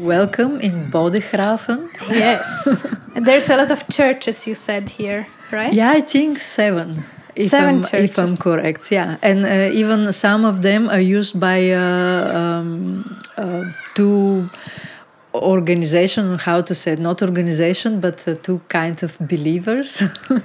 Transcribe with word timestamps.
Welcome 0.00 0.60
in 0.60 0.90
Bodegraven. 0.90 1.90
Yes. 2.08 2.86
There's 3.14 3.50
a 3.50 3.56
lot 3.56 3.70
of 3.70 3.86
churches 3.88 4.46
you 4.46 4.54
said 4.54 4.88
here, 4.88 5.26
right? 5.52 5.74
Yeah, 5.74 5.90
I 5.90 6.00
think 6.00 6.38
seven. 6.38 7.04
If 7.36 7.50
Seven 7.50 7.84
I'm, 7.84 8.04
If 8.04 8.18
I'm 8.18 8.36
correct, 8.38 8.90
yeah. 8.90 9.18
And 9.22 9.44
uh, 9.44 9.70
even 9.74 10.10
some 10.12 10.46
of 10.46 10.62
them 10.62 10.88
are 10.88 11.00
used 11.00 11.38
by 11.38 11.70
uh, 11.72 12.32
um, 12.34 13.18
uh, 13.36 13.64
two 13.94 14.48
organization, 15.34 16.38
how 16.38 16.60
to 16.62 16.74
say 16.74 16.92
it, 16.92 16.98
not 16.98 17.22
organization, 17.22 18.00
but 18.00 18.26
uh, 18.26 18.34
two 18.42 18.60
kind 18.68 19.02
of 19.02 19.16
believers. 19.20 20.02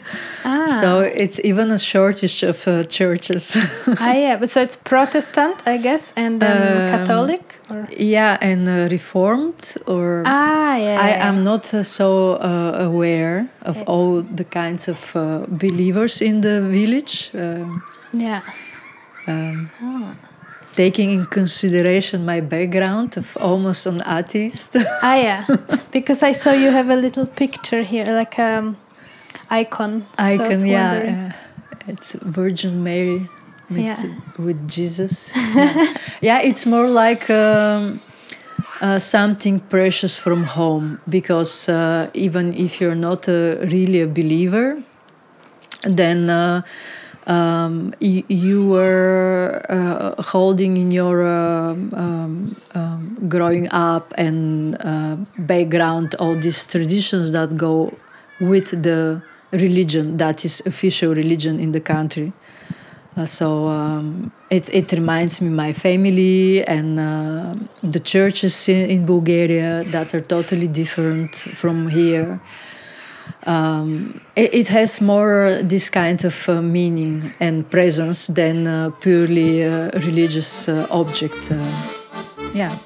Ah. 0.48 0.80
so 0.82 1.00
it's 1.00 1.40
even 1.44 1.72
a 1.72 1.78
shortage 1.78 2.44
of 2.44 2.68
uh, 2.68 2.84
churches. 2.84 3.56
ah, 4.00 4.14
yeah. 4.14 4.38
But 4.40 4.50
so 4.50 4.62
it's 4.62 4.76
Protestant, 4.76 5.56
I 5.66 5.78
guess, 5.78 6.14
and 6.16 6.40
then 6.40 6.58
Um, 6.58 6.90
Catholic? 6.90 7.42
Or? 7.70 7.86
yeah, 7.98 8.38
and 8.42 8.68
uh, 8.68 8.88
reformed 8.92 9.76
or 9.88 10.22
Ah, 10.26 10.76
yeah. 10.78 11.02
I 11.02 11.10
yeah. 11.10 11.28
am 11.30 11.44
not 11.44 11.74
uh, 11.74 11.84
so 11.84 12.34
uh, 12.34 12.86
aware 12.86 13.48
of 13.62 13.82
all 13.88 14.22
the 14.22 14.44
kinds 14.46 14.88
of 14.88 15.16
uh, 15.16 15.46
believers 15.48 16.22
in 16.22 16.42
the 16.42 16.62
village. 16.62 17.32
Um, 17.34 17.82
Yeah. 18.14 18.42
um, 19.28 19.70
Taking 20.76 21.12
in 21.12 21.26
consideration 21.26 22.26
my 22.26 22.42
background 22.42 23.16
of 23.18 23.38
almost 23.38 23.86
an 23.88 24.02
atheist. 24.06 24.76
Ah, 25.02 25.16
yeah. 25.16 25.46
because 25.92 26.22
I 26.22 26.34
saw 26.34 26.52
you 26.52 26.70
have 26.72 26.90
a 26.90 26.96
little 26.98 27.26
picture 27.26 27.82
here, 27.84 28.06
like 28.06 28.38
um 28.40 28.76
icon. 29.50 30.02
So 30.02 30.08
I 30.18 30.34
I 30.34 30.38
was 30.50 30.62
can, 30.62 30.70
yeah, 30.70 31.32
uh, 31.32 31.92
it's 31.92 32.14
Virgin 32.22 32.84
Mary 32.84 33.30
with, 33.70 33.80
Yeah. 33.80 34.04
with 34.38 34.68
Jesus. 34.68 35.32
yeah. 35.56 35.94
Yeah, 36.22 36.40
it's 36.42 36.66
more 36.66 36.88
like 36.90 37.30
um, 37.30 38.02
uh, 38.82 39.00
something 39.00 39.60
precious 39.70 40.18
from 40.18 40.44
home 40.44 41.00
because 41.08 41.70
uh, 41.70 42.10
even 42.14 42.54
if 42.54 42.82
you're 42.82 42.96
not 43.00 43.28
a, 43.28 43.58
really 43.72 44.02
a 44.02 44.08
believer, 44.08 44.78
then 45.84 46.30
uh, 46.30 46.62
um, 47.28 47.94
you, 48.00 48.68
were 48.68 49.66
uh, 49.70 50.22
holding 50.22 50.78
in 50.78 50.92
your 50.92 51.26
um, 51.26 51.94
um, 51.94 52.56
um, 52.76 53.30
growing 53.30 53.68
up 53.72 54.14
and 54.18 54.78
uh, 54.80 55.18
background 55.38 56.16
all 56.20 56.36
these 56.36 56.68
traditions 56.68 57.32
that 57.32 57.58
go 57.58 57.98
with 58.40 58.84
the 58.84 59.24
religion 59.52 60.18
that 60.18 60.46
is 60.46 60.62
official 60.66 61.16
religion 61.16 61.60
in 61.60 61.72
the 61.72 61.82
country. 61.82 62.34
Uh, 63.18 63.26
so 63.26 63.68
um, 63.68 64.32
it, 64.50 64.74
it 64.74 64.92
reminds 64.92 65.42
me 65.42 65.50
my 65.50 65.72
family 65.72 66.66
and 66.66 67.00
uh, 67.00 67.56
the 67.82 68.00
churches 68.00 68.68
in, 68.68 68.90
in 68.90 69.06
Bulgaria 69.06 69.84
that 69.86 70.14
are 70.14 70.22
totally 70.22 70.68
different 70.68 71.34
from 71.34 71.88
here. 71.88 72.42
Um, 73.46 74.22
it, 74.36 74.54
it 74.54 74.68
has 74.70 75.02
more 75.02 75.60
this 75.62 75.90
kind 75.90 76.24
of 76.26 76.50
uh, 76.50 76.62
meaning 76.62 77.34
and 77.40 77.70
presence 77.70 78.28
than 78.28 78.66
uh, 78.66 78.90
purely 79.00 79.64
uh, 79.64 79.92
religious 79.94 80.68
uh, 80.68 80.88
object. 80.90 81.52
Uh, 81.52 81.72
yeah. 82.54 82.78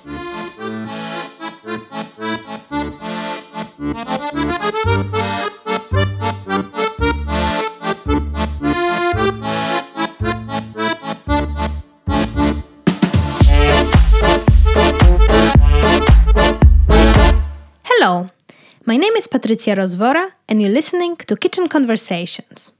My 18.89 18.97
name 18.97 19.15
is 19.17 19.27
Patricia 19.27 19.75
Rozvora, 19.75 20.31
and 20.47 20.59
you're 20.59 20.71
listening 20.71 21.15
to 21.15 21.37
Kitchen 21.37 21.67
Conversations. 21.67 22.73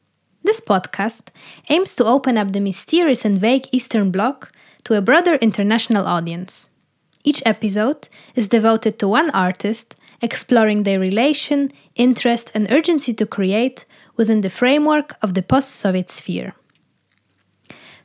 This 0.44 0.60
podcast 0.60 1.28
aims 1.70 1.96
to 1.96 2.04
open 2.04 2.36
up 2.36 2.52
the 2.52 2.60
mysterious 2.60 3.26
and 3.26 3.38
vague 3.38 3.68
Eastern 3.72 4.10
Bloc 4.10 4.52
to 4.86 4.96
a 4.96 5.04
broader 5.04 5.36
international 5.36 6.08
audience. 6.08 6.72
Each 7.24 7.44
episode 7.46 8.10
is 8.36 8.48
devoted 8.48 8.98
to 8.98 9.08
one 9.08 9.30
artist 9.48 9.96
exploring 10.20 10.82
their 10.82 11.00
relation, 11.00 11.72
interest, 11.94 12.50
and 12.56 12.72
urgency 12.72 13.14
to 13.14 13.28
create 13.28 13.86
within 14.18 14.42
the 14.42 14.50
framework 14.50 15.16
of 15.22 15.36
the 15.36 15.44
post 15.44 15.70
Soviet 15.76 16.10
sphere. 16.10 16.56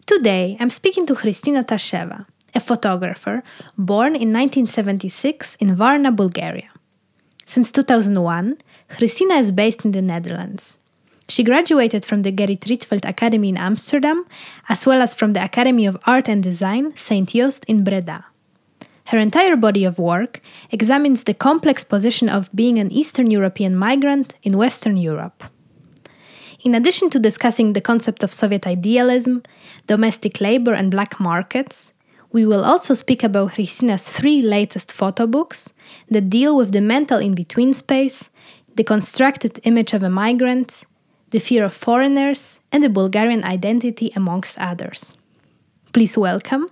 Today, 0.04 0.58
I'm 0.60 0.68
speaking 0.68 1.06
to 1.06 1.14
Kristina 1.14 1.64
Tasheva, 1.64 2.26
a 2.54 2.60
photographer 2.60 3.42
born 3.78 4.12
in 4.14 4.28
1976 4.30 5.54
in 5.54 5.74
Varna, 5.74 6.12
Bulgaria. 6.12 6.73
Since 7.46 7.72
2001, 7.72 8.58
Christina 8.88 9.34
is 9.34 9.50
based 9.50 9.84
in 9.84 9.92
the 9.92 10.02
Netherlands. 10.02 10.78
She 11.28 11.42
graduated 11.42 12.04
from 12.04 12.22
the 12.22 12.32
Gerrit 12.32 12.60
Rietveld 12.60 13.08
Academy 13.08 13.48
in 13.48 13.56
Amsterdam, 13.56 14.26
as 14.68 14.86
well 14.86 15.00
as 15.00 15.14
from 15.14 15.32
the 15.32 15.42
Academy 15.42 15.86
of 15.86 15.96
Art 16.06 16.28
and 16.28 16.42
Design 16.42 16.94
St. 16.96 17.28
Joost 17.28 17.64
in 17.64 17.82
Breda. 17.82 18.26
Her 19.06 19.18
entire 19.18 19.56
body 19.56 19.84
of 19.84 19.98
work 19.98 20.40
examines 20.70 21.24
the 21.24 21.34
complex 21.34 21.84
position 21.84 22.28
of 22.28 22.54
being 22.54 22.78
an 22.78 22.90
Eastern 22.90 23.30
European 23.30 23.76
migrant 23.76 24.34
in 24.42 24.58
Western 24.58 24.96
Europe. 24.96 25.44
In 26.60 26.74
addition 26.74 27.10
to 27.10 27.18
discussing 27.18 27.72
the 27.72 27.82
concept 27.82 28.22
of 28.22 28.32
Soviet 28.32 28.66
idealism, 28.66 29.42
domestic 29.86 30.40
labor, 30.40 30.72
and 30.72 30.90
black 30.90 31.20
markets, 31.20 31.92
we 32.34 32.44
will 32.44 32.64
also 32.64 32.94
speak 32.94 33.22
about 33.22 33.52
Christina's 33.52 34.08
three 34.08 34.42
latest 34.42 34.92
photo 34.92 35.24
books 35.24 35.72
that 36.10 36.28
deal 36.28 36.56
with 36.56 36.72
the 36.72 36.80
mental 36.80 37.20
in 37.20 37.32
between 37.32 37.72
space, 37.72 38.28
the 38.74 38.82
constructed 38.82 39.60
image 39.62 39.94
of 39.94 40.02
a 40.02 40.10
migrant, 40.10 40.84
the 41.30 41.38
fear 41.38 41.62
of 41.64 41.72
foreigners, 41.72 42.58
and 42.72 42.82
the 42.82 42.88
Bulgarian 42.88 43.44
identity, 43.44 44.10
amongst 44.16 44.58
others. 44.58 45.16
Please 45.92 46.18
welcome 46.18 46.70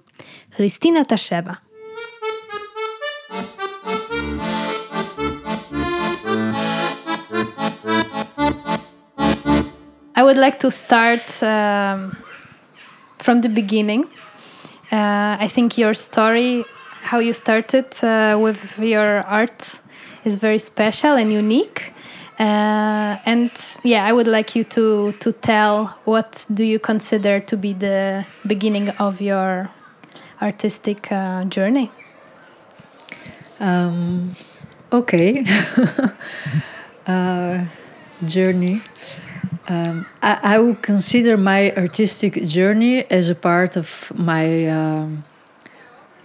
Christina 0.50 1.04
Tasheva. 1.04 1.58
I 10.16 10.24
would 10.24 10.36
like 10.36 10.58
to 10.58 10.72
start 10.72 11.40
um, 11.40 12.10
from 13.20 13.42
the 13.42 13.48
beginning. 13.48 14.06
Uh, 14.92 15.38
I 15.40 15.48
think 15.48 15.78
your 15.78 15.94
story, 15.94 16.64
how 17.02 17.18
you 17.18 17.32
started 17.32 17.86
uh, 18.02 18.38
with 18.38 18.78
your 18.78 19.22
art, 19.26 19.80
is 20.24 20.36
very 20.36 20.58
special 20.58 21.16
and 21.16 21.32
unique. 21.32 21.94
Uh, 22.38 23.16
and 23.24 23.50
yeah, 23.82 24.04
I 24.04 24.12
would 24.12 24.26
like 24.26 24.54
you 24.54 24.64
to 24.64 25.12
to 25.12 25.32
tell 25.32 25.86
what 26.04 26.46
do 26.52 26.64
you 26.64 26.78
consider 26.78 27.40
to 27.40 27.56
be 27.56 27.72
the 27.72 28.26
beginning 28.46 28.90
of 28.98 29.20
your 29.20 29.70
artistic 30.42 31.08
journey. 31.48 31.90
Um, 33.60 34.34
okay. 34.92 35.44
uh, 37.06 37.64
journey. 38.26 38.82
Um, 39.68 40.06
I, 40.22 40.38
I 40.42 40.58
would 40.58 40.82
consider 40.82 41.36
my 41.36 41.72
artistic 41.76 42.34
journey 42.44 43.04
as 43.10 43.30
a 43.30 43.34
part 43.34 43.76
of 43.76 44.12
my 44.16 44.66
um, 44.68 45.24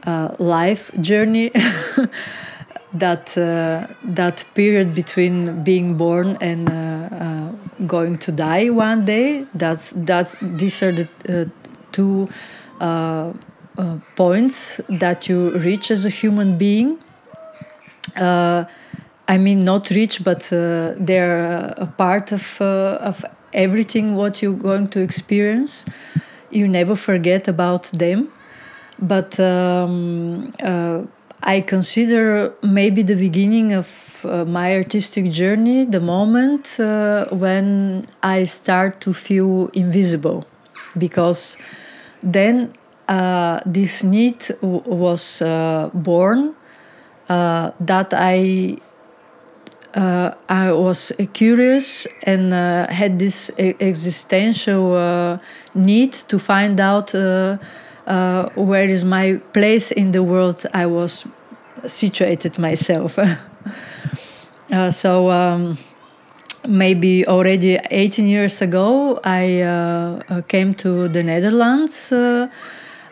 uh, 0.06 0.36
life 0.40 0.92
journey. 1.00 1.52
that 2.94 3.38
uh, 3.38 3.88
that 4.04 4.44
period 4.56 4.96
between 4.96 5.64
being 5.64 5.98
born 5.98 6.38
and 6.42 6.70
uh, 6.70 6.74
uh, 6.74 7.52
going 7.86 8.18
to 8.18 8.32
die 8.32 8.70
one 8.70 9.06
day. 9.06 9.46
That's 9.54 9.94
that's 9.96 10.36
these 10.42 10.82
are 10.82 10.92
the 10.92 11.08
uh, 11.30 11.46
two 11.92 12.30
uh, 12.80 13.34
points 14.16 14.82
that 14.90 15.30
you 15.30 15.52
reach 15.60 15.92
as 15.92 16.06
a 16.06 16.10
human 16.10 16.58
being. 16.58 16.98
I 19.28 19.38
mean, 19.38 19.66
not 19.66 19.90
rich, 19.90 20.24
but 20.24 20.52
uh, 20.54 20.94
they're 20.98 21.74
a 21.78 21.88
part 21.98 22.32
of 22.32 22.62
uh, 22.62 22.98
of 23.02 23.26
everything 23.54 24.16
what 24.16 24.42
you're 24.42 24.54
going 24.54 24.88
to 24.90 25.02
experience. 25.02 25.86
You 26.50 26.68
never 26.68 26.96
forget 26.96 27.48
about 27.48 27.84
them, 27.92 28.30
but 29.00 29.38
um, 29.40 30.48
uh, 30.64 31.04
I 31.44 31.60
consider 31.62 32.54
maybe 32.64 33.02
the 33.04 33.16
beginning 33.16 33.74
of 33.74 34.26
uh, 34.26 34.46
my 34.46 34.76
artistic 34.76 35.30
journey 35.30 35.84
the 35.86 36.00
moment 36.00 36.80
uh, 36.80 37.26
when 37.26 38.06
I 38.24 38.46
start 38.46 39.02
to 39.02 39.14
feel 39.14 39.68
invisible, 39.74 40.46
because 40.98 41.58
then 42.24 42.74
uh, 43.10 43.60
this 43.66 44.04
need 44.04 44.48
was 44.62 45.42
born 45.94 46.56
that 47.28 48.14
I 48.14 48.78
uh, 49.98 50.32
I 50.48 50.72
was 50.72 51.12
uh, 51.12 51.26
curious 51.34 52.08
and 52.24 52.54
uh, 52.54 52.88
had 52.88 53.18
this 53.18 53.52
existential 53.58 54.96
uh, 54.96 55.40
need 55.74 56.14
to 56.14 56.38
find 56.38 56.80
out 56.80 57.16
uh, 57.16 57.58
uh, 58.06 58.50
where 58.56 58.86
is 58.86 59.04
my 59.04 59.42
place 59.54 59.92
in 59.92 60.12
the 60.12 60.22
world 60.22 60.66
I 60.74 60.86
was 60.86 61.28
situated 61.88 62.60
myself. 62.60 63.18
so 64.92 65.32
um, 65.32 65.78
maybe 66.68 67.26
already 67.28 67.80
18 67.90 68.28
years 68.28 68.62
ago, 68.62 69.20
I 69.24 70.44
came 70.48 70.76
to 70.76 71.08
the 71.08 71.24
Netherlands. 71.24 72.14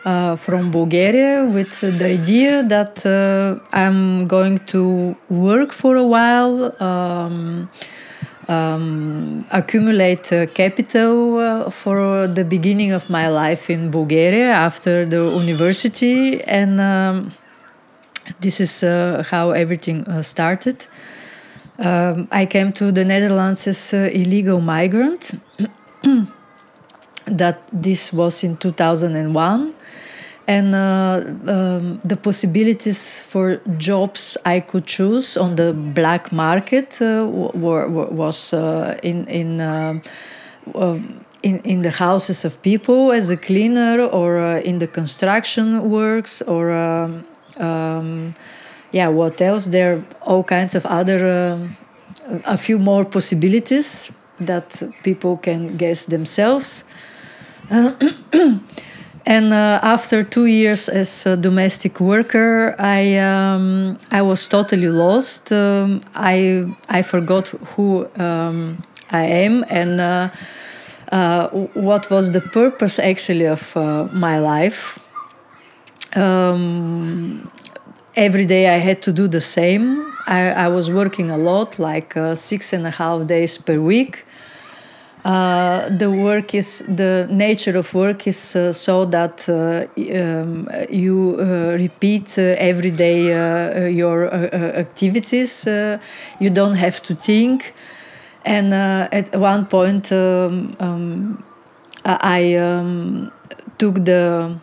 Uh, 0.06 0.36
from 0.36 0.70
Bulgaria 0.70 1.44
with 1.44 1.80
the 1.80 2.06
idea 2.06 2.62
that 2.62 3.04
uh, 3.04 3.58
I'm 3.72 4.28
going 4.28 4.60
to 4.66 5.16
work 5.28 5.72
for 5.72 5.96
a 5.96 6.06
while, 6.06 6.72
um, 6.80 7.68
um, 8.46 9.44
accumulate 9.50 10.32
uh, 10.32 10.46
capital 10.46 11.38
uh, 11.38 11.70
for 11.70 12.28
the 12.28 12.44
beginning 12.44 12.92
of 12.92 13.10
my 13.10 13.26
life 13.26 13.68
in 13.68 13.90
Bulgaria 13.90 14.52
after 14.52 15.06
the 15.06 15.22
university, 15.44 16.40
and 16.44 16.80
um, 16.80 17.32
this 18.38 18.60
is 18.60 18.82
how 19.32 19.50
everything 19.50 20.06
started. 20.22 20.86
Um, 21.80 22.28
I 22.30 22.46
came 22.46 22.72
to 22.74 22.92
the 22.92 23.04
Netherlands 23.04 23.66
as 23.66 23.92
an 23.92 24.10
illegal 24.10 24.60
migrant. 24.60 25.32
that 27.26 27.58
this 27.72 28.12
was 28.12 28.44
in 28.44 28.56
2001 28.56 29.74
and 30.46 30.74
uh, 30.74 31.24
um, 31.46 32.00
the 32.04 32.16
possibilities 32.16 33.20
for 33.20 33.60
jobs 33.76 34.36
I 34.44 34.60
could 34.60 34.86
choose 34.86 35.36
on 35.36 35.56
the 35.56 35.72
black 35.72 36.30
market 36.30 37.00
uh, 37.02 37.26
were, 37.26 37.88
were, 37.88 38.06
was 38.06 38.52
uh, 38.52 38.98
in 39.02 39.26
in, 39.26 39.60
uh, 39.60 40.00
um, 40.74 41.24
in 41.42 41.58
in 41.60 41.82
the 41.82 41.90
houses 41.90 42.44
of 42.44 42.62
people 42.62 43.12
as 43.12 43.28
a 43.30 43.36
cleaner 43.36 44.02
or 44.02 44.38
uh, 44.38 44.60
in 44.60 44.78
the 44.78 44.86
construction 44.86 45.90
works 45.90 46.42
or 46.42 46.70
um, 46.70 47.24
um, 47.58 48.34
yeah 48.92 49.08
what 49.08 49.40
else? 49.40 49.66
There 49.66 49.96
are 49.96 50.02
all 50.22 50.44
kinds 50.44 50.76
of 50.76 50.86
other 50.86 51.26
um, 51.26 51.76
a 52.44 52.56
few 52.56 52.78
more 52.78 53.04
possibilities 53.04 54.12
that 54.38 54.82
people 55.02 55.38
can 55.38 55.76
guess 55.76 56.06
themselves 56.06 56.84
And 59.28 59.52
uh, 59.52 59.80
after 59.82 60.22
two 60.22 60.46
years 60.46 60.88
as 60.88 61.26
a 61.26 61.36
domestic 61.36 61.98
worker, 61.98 62.76
I 62.78 63.18
um, 63.18 63.98
I 64.12 64.22
was 64.22 64.46
totally 64.46 64.88
lost. 64.88 65.52
Um, 65.52 66.00
I 66.14 66.66
I 66.88 67.02
forgot 67.02 67.48
who 67.74 68.06
um, 68.16 68.84
I 69.10 69.24
am 69.44 69.64
and 69.68 70.00
uh, 70.00 70.28
uh, 71.10 71.48
what 71.74 72.08
was 72.08 72.30
the 72.30 72.40
purpose 72.40 73.00
actually 73.00 73.46
of 73.48 73.76
uh, 73.76 74.08
my 74.12 74.38
life. 74.38 75.00
Um, 76.14 77.50
every 78.14 78.46
day 78.46 78.74
I 78.74 78.78
had 78.78 79.02
to 79.02 79.12
do 79.12 79.26
the 79.26 79.40
same. 79.40 80.12
I, 80.28 80.50
I 80.50 80.68
was 80.68 80.90
working 80.90 81.30
a 81.30 81.36
lot, 81.38 81.78
like 81.78 82.16
uh, 82.16 82.34
six 82.36 82.72
and 82.72 82.86
a 82.86 82.90
half 82.90 83.26
days 83.26 83.58
per 83.58 83.80
week. 83.80 84.24
Uh, 85.26 85.88
the 85.88 86.08
work 86.08 86.54
is 86.54 86.84
the 86.86 87.26
nature 87.28 87.76
of 87.76 87.92
work 87.94 88.28
is 88.28 88.54
uh, 88.54 88.72
so 88.72 89.04
that 89.04 89.48
uh, 89.48 89.84
um, 90.16 90.68
you 90.88 91.36
uh, 91.40 91.76
repeat 91.76 92.38
uh, 92.38 92.54
every 92.58 92.92
day 92.92 93.90
your 93.90 94.32
activities. 94.32 95.66
you 96.38 96.48
don't 96.48 96.74
have 96.76 97.02
to 97.02 97.16
think. 97.16 97.74
And 98.44 98.72
at 98.72 99.34
one 99.34 99.66
point, 99.66 100.12
um, 100.12 100.70
um, 100.78 101.42
I 102.04 102.54
um, 102.54 103.32
took 103.78 104.04
the 104.04 104.60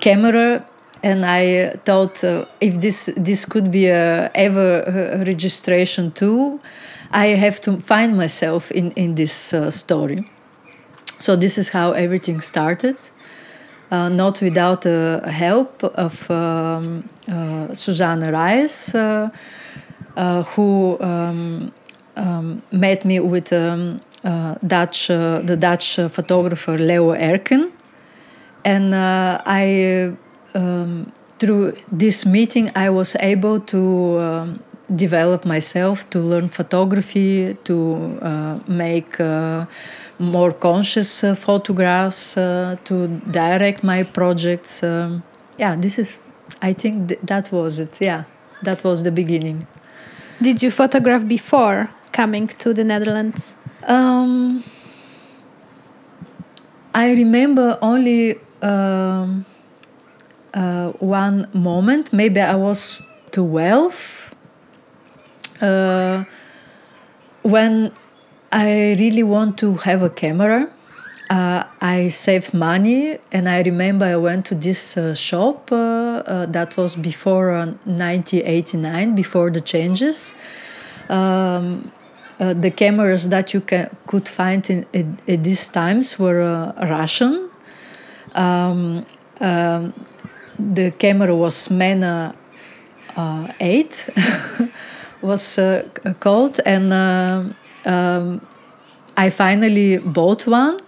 camera 0.00 0.64
and 1.02 1.26
I 1.26 1.76
thought 1.84 2.24
if 2.58 2.80
this 2.80 3.12
this 3.18 3.44
could 3.44 3.70
be 3.70 3.88
a 3.88 4.30
ever 4.34 5.22
registration 5.26 6.12
tool 6.12 6.58
I 7.10 7.28
have 7.28 7.60
to 7.62 7.76
find 7.76 8.16
myself 8.16 8.70
in, 8.70 8.92
in 8.92 9.14
this 9.14 9.52
uh, 9.54 9.70
story. 9.70 10.28
So 11.18 11.36
this 11.36 11.58
is 11.58 11.70
how 11.70 11.92
everything 11.92 12.40
started. 12.40 12.96
Uh, 13.90 14.10
not 14.10 14.42
without 14.42 14.82
the 14.82 15.22
help 15.24 15.82
of 15.82 16.30
um, 16.30 17.08
uh, 17.26 17.72
Suzanne 17.72 18.20
Raes, 18.20 18.94
uh, 18.94 19.30
uh, 20.14 20.42
who 20.42 20.98
um, 21.00 21.72
um, 22.14 22.62
met 22.70 23.06
me 23.06 23.18
with 23.18 23.50
um, 23.50 24.02
uh, 24.24 24.56
Dutch, 24.66 25.08
the 25.08 25.56
Dutch 25.58 25.96
photographer 26.10 26.76
Leo 26.76 27.14
Erken. 27.14 27.72
And 28.62 28.94
I, 28.94 30.12
um, 30.54 31.10
through 31.38 31.78
this 31.90 32.26
meeting, 32.26 32.70
I 32.74 32.90
was 32.90 33.16
able 33.20 33.60
to 33.60 34.18
um, 34.18 34.62
develop 34.94 35.44
myself 35.44 36.08
to 36.10 36.18
learn 36.18 36.48
photography 36.48 37.56
to 37.64 38.18
uh, 38.22 38.58
make 38.66 39.20
uh, 39.20 39.66
more 40.18 40.52
conscious 40.52 41.22
uh, 41.24 41.34
photographs 41.34 42.36
uh, 42.36 42.76
to 42.84 43.06
direct 43.30 43.84
my 43.84 44.02
projects 44.02 44.82
um, 44.82 45.22
yeah 45.58 45.76
this 45.76 45.98
is 45.98 46.18
i 46.62 46.72
think 46.72 47.08
th- 47.08 47.20
that 47.22 47.52
was 47.52 47.78
it 47.78 47.94
yeah 48.00 48.24
that 48.62 48.82
was 48.84 49.02
the 49.02 49.12
beginning. 49.12 49.66
Did 50.42 50.62
you 50.62 50.70
photograph 50.70 51.26
before 51.26 51.90
coming 52.12 52.46
to 52.48 52.74
the 52.74 52.84
netherlands? 52.84 53.54
Um, 53.86 54.64
i 56.94 57.12
remember 57.12 57.78
only 57.80 58.36
um, 58.62 59.44
uh, 60.54 60.90
one 60.98 61.46
moment 61.52 62.12
maybe 62.12 62.40
i 62.40 62.54
was 62.54 63.02
12 63.30 64.27
uh, 65.60 66.24
when 67.42 67.92
I 68.52 68.96
really 68.98 69.22
want 69.22 69.58
to 69.58 69.74
have 69.74 70.02
a 70.02 70.10
camera, 70.10 70.70
uh, 71.30 71.64
I 71.80 72.08
saved 72.08 72.54
money, 72.54 73.18
and 73.30 73.48
I 73.48 73.62
remember 73.62 74.06
I 74.06 74.16
went 74.16 74.46
to 74.46 74.54
this 74.54 74.96
uh, 74.96 75.14
shop 75.14 75.70
uh, 75.70 75.76
uh 75.76 76.46
that 76.46 76.76
was 76.76 76.96
before 76.96 77.52
1989, 77.52 79.12
uh, 79.12 79.14
before 79.14 79.50
the 79.50 79.60
changes. 79.60 80.34
Um, 81.08 81.92
the 82.38 82.70
cameras 82.70 83.28
that 83.30 83.52
you 83.52 83.60
can, 83.60 83.90
could 84.06 84.28
find 84.28 84.70
in, 84.70 84.86
at, 84.94 85.06
at 85.28 85.42
these 85.42 85.68
times 85.68 86.18
were 86.18 86.72
Russian. 86.80 87.50
Um, 88.34 89.04
um, 89.40 89.92
the 90.56 90.92
camera 90.92 91.34
was 91.34 91.68
Smena 91.68 92.34
8. 93.60 94.10
was 95.22 95.58
uh, 95.58 95.82
called, 96.20 96.60
and 96.64 96.92
uh, 96.92 97.42
um, 97.84 98.40
I 99.16 99.30
finally 99.30 99.98
bought 99.98 100.46
one. 100.46 100.78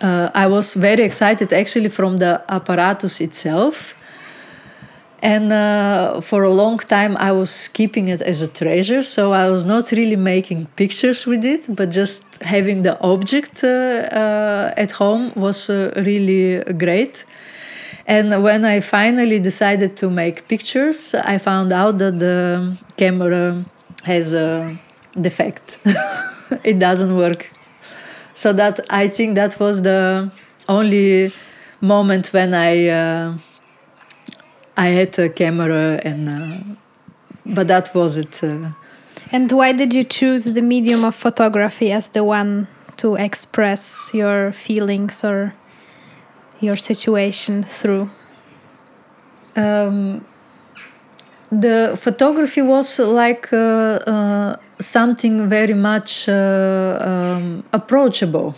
Uh, 0.00 0.30
I 0.34 0.46
was 0.46 0.74
very 0.74 1.02
excited 1.02 1.52
actually 1.52 1.88
from 1.88 2.18
the 2.18 2.42
apparatus 2.48 3.20
itself. 3.20 3.98
And 5.22 5.50
uh, 5.50 6.20
for 6.20 6.42
a 6.42 6.50
long 6.50 6.76
time, 6.76 7.16
I 7.16 7.32
was 7.32 7.68
keeping 7.68 8.08
it 8.08 8.20
as 8.20 8.42
a 8.42 8.46
treasure. 8.46 9.02
So 9.02 9.32
I 9.32 9.48
was 9.48 9.64
not 9.64 9.90
really 9.92 10.16
making 10.16 10.66
pictures 10.76 11.24
with 11.24 11.42
it, 11.46 11.64
but 11.74 11.90
just 11.90 12.42
having 12.42 12.82
the 12.82 13.00
object 13.00 13.64
uh, 13.64 13.68
uh, 13.68 14.74
at 14.76 14.92
home 14.92 15.32
was 15.34 15.70
really 15.70 16.62
great. 16.74 17.24
And 18.06 18.42
when 18.42 18.64
I 18.64 18.80
finally 18.80 19.40
decided 19.40 19.96
to 19.98 20.10
make 20.10 20.46
pictures, 20.46 21.14
I 21.14 21.38
found 21.38 21.72
out 21.72 21.98
that 21.98 22.18
the 22.18 22.76
camera 22.96 23.64
has 24.02 24.34
a 24.34 24.76
defect. 25.18 25.78
it 26.64 26.78
doesn't 26.78 27.16
work. 27.16 27.50
So 28.34 28.52
that 28.52 28.80
I 28.90 29.08
think 29.08 29.36
that 29.36 29.58
was 29.58 29.82
the 29.82 30.30
only 30.68 31.32
moment 31.80 32.32
when 32.32 32.52
I 32.52 32.88
uh, 32.88 33.38
I 34.76 34.88
had 34.88 35.18
a 35.18 35.28
camera 35.28 36.00
and 36.04 36.28
uh, 36.28 36.58
but 37.46 37.68
that 37.68 37.94
was 37.94 38.18
it. 38.18 38.42
Uh. 38.42 38.70
and 39.32 39.50
why 39.52 39.72
did 39.72 39.94
you 39.94 40.04
choose 40.04 40.44
the 40.52 40.62
medium 40.62 41.04
of 41.04 41.14
photography 41.14 41.92
as 41.92 42.10
the 42.10 42.24
one 42.24 42.66
to 42.96 43.14
express 43.14 44.10
your 44.12 44.52
feelings 44.52 45.24
or 45.24 45.54
your 46.64 46.76
situation 46.76 47.62
through? 47.62 48.10
Um, 49.56 50.24
the 51.50 51.96
photography 52.00 52.62
was 52.62 52.98
like 52.98 53.52
uh, 53.52 53.56
uh, 53.56 54.56
something 54.80 55.48
very 55.48 55.74
much 55.74 56.28
uh, 56.28 56.98
um, 57.00 57.64
approachable 57.72 58.54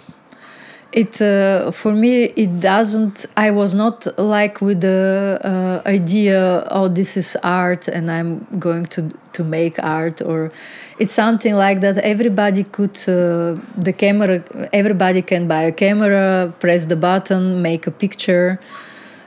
it 0.97 1.21
uh, 1.21 1.71
for 1.71 1.93
me 1.93 2.25
it 2.37 2.59
doesn't 2.61 3.27
i 3.37 3.51
was 3.51 3.75
not 3.75 4.07
like 4.19 4.61
with 4.63 4.81
the 4.81 5.39
uh, 5.45 5.89
idea 5.89 6.67
oh 6.71 6.89
this 6.89 7.17
is 7.17 7.37
art 7.43 7.87
and 7.89 8.11
i'm 8.11 8.47
going 8.59 8.87
to 8.87 9.11
to 9.37 9.43
make 9.45 9.75
art 9.83 10.21
or 10.23 10.51
it's 10.99 11.15
something 11.23 11.55
like 11.55 11.79
that 11.81 11.97
everybody 11.99 12.63
could 12.77 12.97
uh, 13.09 13.55
the 13.87 13.95
camera 14.03 14.43
everybody 14.73 15.23
can 15.23 15.47
buy 15.47 15.63
a 15.63 15.75
camera 15.85 16.53
press 16.59 16.87
the 16.87 16.97
button 16.97 17.63
make 17.63 17.87
a 17.87 17.95
picture 18.05 18.59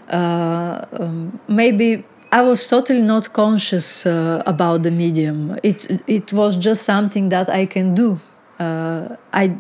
uh, 0.10 0.86
um, 1.00 1.40
maybe 1.48 2.04
I 2.32 2.42
was 2.42 2.68
totally 2.68 3.02
not 3.02 3.34
conscious 3.34 4.06
uh, 4.06 4.44
about 4.46 4.84
the 4.84 4.92
medium. 4.92 5.58
It 5.64 6.02
it 6.08 6.32
was 6.32 6.58
just 6.58 6.84
something 6.84 7.30
that 7.30 7.50
I 7.50 7.66
can 7.66 7.96
do. 7.96 8.20
Uh, 8.60 9.16
I 9.34 9.56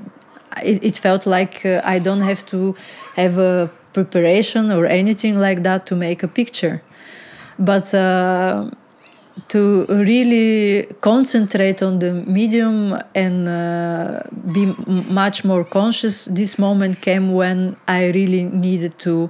it, 0.63 0.83
it, 0.83 0.97
felt 0.97 1.25
like 1.25 1.65
uh, 1.65 1.81
I 1.83 1.99
don't 1.99 2.21
have 2.21 2.45
to 2.47 2.75
have 3.15 3.37
a 3.37 3.71
preparation 3.93 4.71
or 4.71 4.85
anything 4.85 5.39
like 5.39 5.63
that 5.63 5.85
to 5.87 5.95
make 5.95 6.21
a 6.21 6.27
picture, 6.27 6.81
but 7.57 7.93
uh, 7.93 8.69
to 9.48 9.86
really 9.88 10.86
concentrate 11.01 11.81
on 11.81 12.00
the 12.00 12.13
medium 12.13 12.93
and 13.15 13.48
uh, 13.48 14.22
be 14.51 14.74
much 15.12 15.43
more 15.46 15.63
conscious. 15.63 16.25
This 16.25 16.60
moment 16.60 17.01
came 17.01 17.34
when 17.34 17.77
I 17.88 18.10
really 18.10 18.43
needed 18.43 19.00
to 19.00 19.29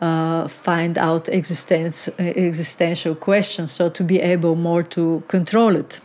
uh, 0.00 0.48
find 0.48 0.96
out 0.98 1.28
existence, 1.28 2.08
existential 2.18 3.14
questions. 3.14 3.72
So 3.72 3.88
to 3.90 4.04
be 4.04 4.20
able 4.20 4.54
more 4.54 4.82
to 4.84 5.22
control 5.28 5.76
it, 5.76 6.00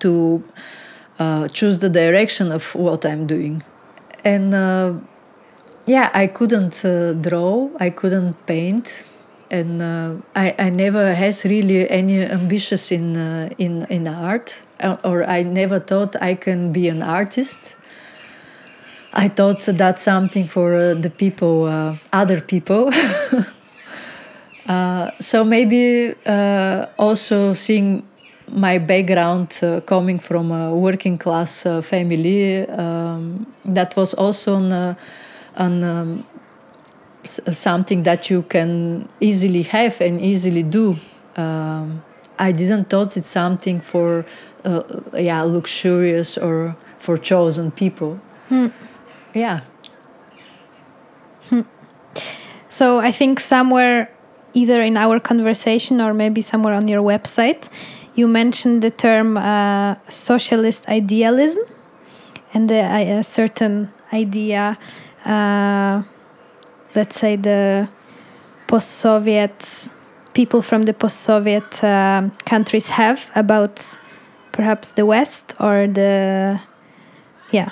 to 0.00 0.42
uh, 1.18 1.48
choose 1.48 1.78
the 1.78 1.88
direction 1.88 2.52
of 2.52 2.74
what 2.74 3.04
I'm 3.04 3.26
doing, 3.26 3.62
and 4.24 4.54
uh, 4.54 4.94
yeah, 5.86 6.10
I 6.12 6.26
couldn't 6.26 6.84
uh, 6.84 7.14
draw, 7.14 7.70
I 7.80 7.90
couldn't 7.90 8.46
paint, 8.46 9.04
and 9.50 9.82
uh, 9.82 10.14
I, 10.34 10.54
I 10.58 10.70
never 10.70 11.14
had 11.14 11.36
really 11.44 11.88
any 11.90 12.20
ambitions 12.22 12.92
in 12.92 13.16
uh, 13.16 13.50
in 13.58 13.86
in 13.90 14.06
art, 14.06 14.62
or 15.04 15.24
I 15.24 15.42
never 15.42 15.80
thought 15.80 16.16
I 16.20 16.34
can 16.34 16.72
be 16.72 16.88
an 16.88 17.02
artist 17.02 17.78
I 19.12 19.28
thought 19.28 19.60
that's 19.60 20.02
something 20.02 20.44
for 20.44 20.74
uh, 20.74 20.94
the 20.94 21.10
people, 21.10 21.64
uh, 21.64 21.96
other 22.12 22.40
people. 22.40 22.90
uh, 24.68 25.10
so 25.20 25.44
maybe 25.44 26.14
uh, 26.26 26.86
also 26.98 27.54
seeing 27.54 28.06
my 28.50 28.78
background 28.78 29.58
uh, 29.62 29.80
coming 29.80 30.18
from 30.18 30.52
a 30.52 30.74
working 30.74 31.18
class 31.18 31.66
uh, 31.66 31.80
family, 31.82 32.66
um, 32.68 33.46
that 33.64 33.96
was 33.96 34.14
also 34.14 34.56
an, 34.56 34.96
an 35.56 35.84
um, 35.84 36.24
something 37.28 38.02
that 38.04 38.30
you 38.30 38.42
can 38.42 39.08
easily 39.20 39.62
have 39.62 40.00
and 40.00 40.20
easily 40.20 40.62
do. 40.62 40.96
Um, 41.36 42.02
I 42.38 42.52
didn't 42.52 42.88
thought 42.90 43.16
it's 43.16 43.28
something 43.28 43.80
for 43.80 44.24
yeah 45.14 45.42
luxurious 45.42 46.38
or 46.38 46.76
for 46.98 47.16
chosen 47.16 47.70
people. 47.70 48.20
Hmm. 48.48 48.68
Yeah. 49.34 49.60
Hmm. 51.48 51.62
So 52.68 52.98
I 52.98 53.12
think 53.12 53.40
somewhere, 53.40 54.10
either 54.54 54.82
in 54.82 54.96
our 54.96 55.20
conversation 55.20 56.00
or 56.00 56.12
maybe 56.12 56.40
somewhere 56.40 56.74
on 56.74 56.88
your 56.88 57.02
website, 57.02 57.70
you 58.14 58.26
mentioned 58.26 58.82
the 58.82 58.90
term 58.90 59.36
uh, 59.36 59.94
socialist 60.08 60.88
idealism 60.88 61.62
and 62.52 62.68
the, 62.68 62.80
uh, 62.80 63.20
a 63.20 63.22
certain 63.22 63.92
idea, 64.12 64.76
uh, 65.24 66.02
let's 66.98 67.16
say 67.16 67.36
the 67.36 67.88
post 68.66 68.88
Soviet 69.06 69.88
people 70.34 70.62
from 70.62 70.82
the 70.82 70.92
post 70.92 71.20
Soviet 71.20 71.82
uh, 71.84 72.30
countries 72.44 72.88
have 72.90 73.30
about 73.34 73.98
perhaps 74.52 74.92
the 74.92 75.06
West 75.06 75.54
or 75.60 75.86
the, 75.86 76.60
yeah, 77.52 77.70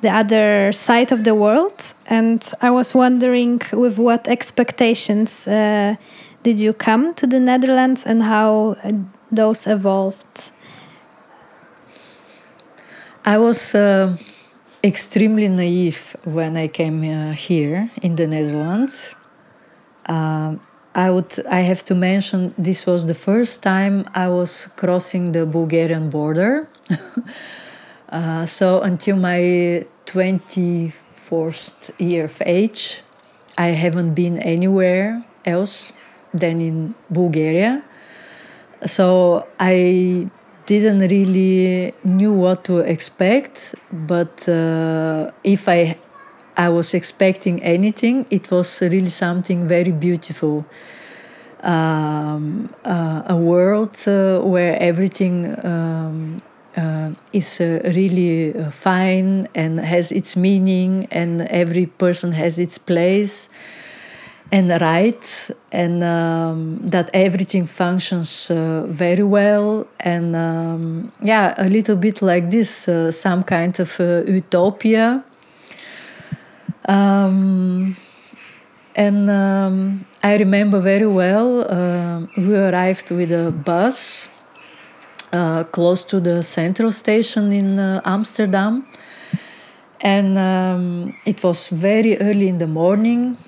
the 0.00 0.08
other 0.08 0.72
side 0.72 1.12
of 1.12 1.24
the 1.24 1.34
world. 1.34 1.94
And 2.06 2.42
I 2.62 2.70
was 2.70 2.94
wondering 2.94 3.60
with 3.72 3.98
what 3.98 4.26
expectations 4.28 5.46
uh, 5.46 5.96
did 6.42 6.58
you 6.58 6.72
come 6.72 7.14
to 7.14 7.26
the 7.26 7.38
Netherlands 7.38 8.06
and 8.06 8.22
how 8.22 8.76
those 9.30 9.66
evolved? 9.66 10.52
I 13.24 13.36
was 13.38 13.74
uh, 13.74 14.16
extremely 14.84 15.48
naive 15.48 16.16
when 16.24 16.56
I 16.56 16.68
came 16.68 17.02
uh, 17.04 17.32
here 17.32 17.90
in 18.02 18.16
the 18.16 18.26
Netherlands. 18.26 19.14
Uh, 20.06 20.56
I 20.94 21.10
would 21.10 21.32
I 21.50 21.60
have 21.60 21.84
to 21.86 21.94
mention 21.94 22.54
this 22.58 22.84
was 22.84 23.06
the 23.06 23.14
first 23.14 23.62
time 23.62 24.04
I 24.14 24.28
was 24.28 24.68
crossing 24.76 25.32
the 25.32 25.46
Bulgarian 25.46 26.10
border. 26.10 26.68
Uh, 28.12 28.44
so 28.44 28.82
until 28.82 29.16
my 29.16 29.86
24th 30.04 31.98
year 31.98 32.26
of 32.26 32.42
age, 32.44 33.00
I 33.56 33.68
haven't 33.68 34.12
been 34.12 34.38
anywhere 34.38 35.24
else 35.46 35.94
than 36.34 36.60
in 36.60 36.94
Bulgaria. 37.08 37.82
So 38.84 39.46
I 39.58 40.26
didn't 40.66 41.00
really 41.08 41.92
knew 42.04 42.32
what 42.32 42.64
to 42.64 42.78
expect, 42.78 43.74
but 43.92 44.48
uh, 44.48 45.30
if 45.44 45.68
I 45.68 45.96
I 46.56 46.68
was 46.68 46.92
expecting 46.94 47.62
anything, 47.62 48.26
it 48.30 48.50
was 48.50 48.80
really 48.82 49.08
something 49.08 49.66
very 49.66 49.92
beautiful. 49.92 50.64
Um, 51.62 52.74
uh, 52.84 53.22
a 53.26 53.36
world 53.36 53.96
uh, 54.08 54.40
where 54.40 54.76
everything 54.82 55.46
um, 55.64 56.42
uh, 56.76 57.10
is 57.32 57.60
uh, 57.60 57.80
really 57.94 58.52
uh, 58.52 58.70
fine 58.70 59.46
and 59.54 59.78
has 59.78 60.10
its 60.10 60.36
meaning, 60.36 61.06
and 61.12 61.42
every 61.42 61.86
person 61.86 62.32
has 62.32 62.58
its 62.58 62.78
place 62.78 63.48
and 64.52 64.70
right, 64.80 65.50
and 65.72 66.04
um, 66.04 66.78
that 66.86 67.08
everything 67.14 67.66
functions 67.66 68.50
uh, 68.50 68.84
very 68.86 69.24
well, 69.24 69.86
and 69.98 70.36
um, 70.36 71.12
yeah, 71.22 71.54
a 71.56 71.68
little 71.68 71.96
bit 71.96 72.20
like 72.20 72.50
this, 72.50 72.86
uh, 72.86 73.10
some 73.10 73.42
kind 73.42 73.80
of 73.80 73.98
uh, 73.98 74.22
utopia. 74.26 75.24
Um, 76.86 77.96
and 78.94 79.30
um, 79.30 80.04
I 80.22 80.36
remember 80.36 80.80
very 80.80 81.06
well, 81.06 82.28
we 82.36 82.54
arrived 82.54 83.10
with 83.10 83.32
a 83.32 83.50
bus 83.50 84.28
uh, 85.32 85.64
close 85.64 86.04
to 86.04 86.20
the 86.20 86.42
central 86.42 86.92
station 86.92 87.52
in 87.52 87.78
uh, 87.78 88.02
Amsterdam. 88.04 88.86
And 90.00 90.36
um, 90.36 91.14
it 91.24 91.42
was 91.42 91.68
very 91.68 92.18
early 92.18 92.48
in 92.48 92.58
the 92.58 92.66
morning. 92.66 93.38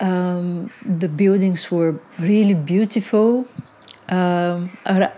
Um, 0.00 0.70
the 0.84 1.08
buildings 1.08 1.70
were 1.70 2.00
really 2.18 2.54
beautiful. 2.54 3.46
Um, 4.08 4.70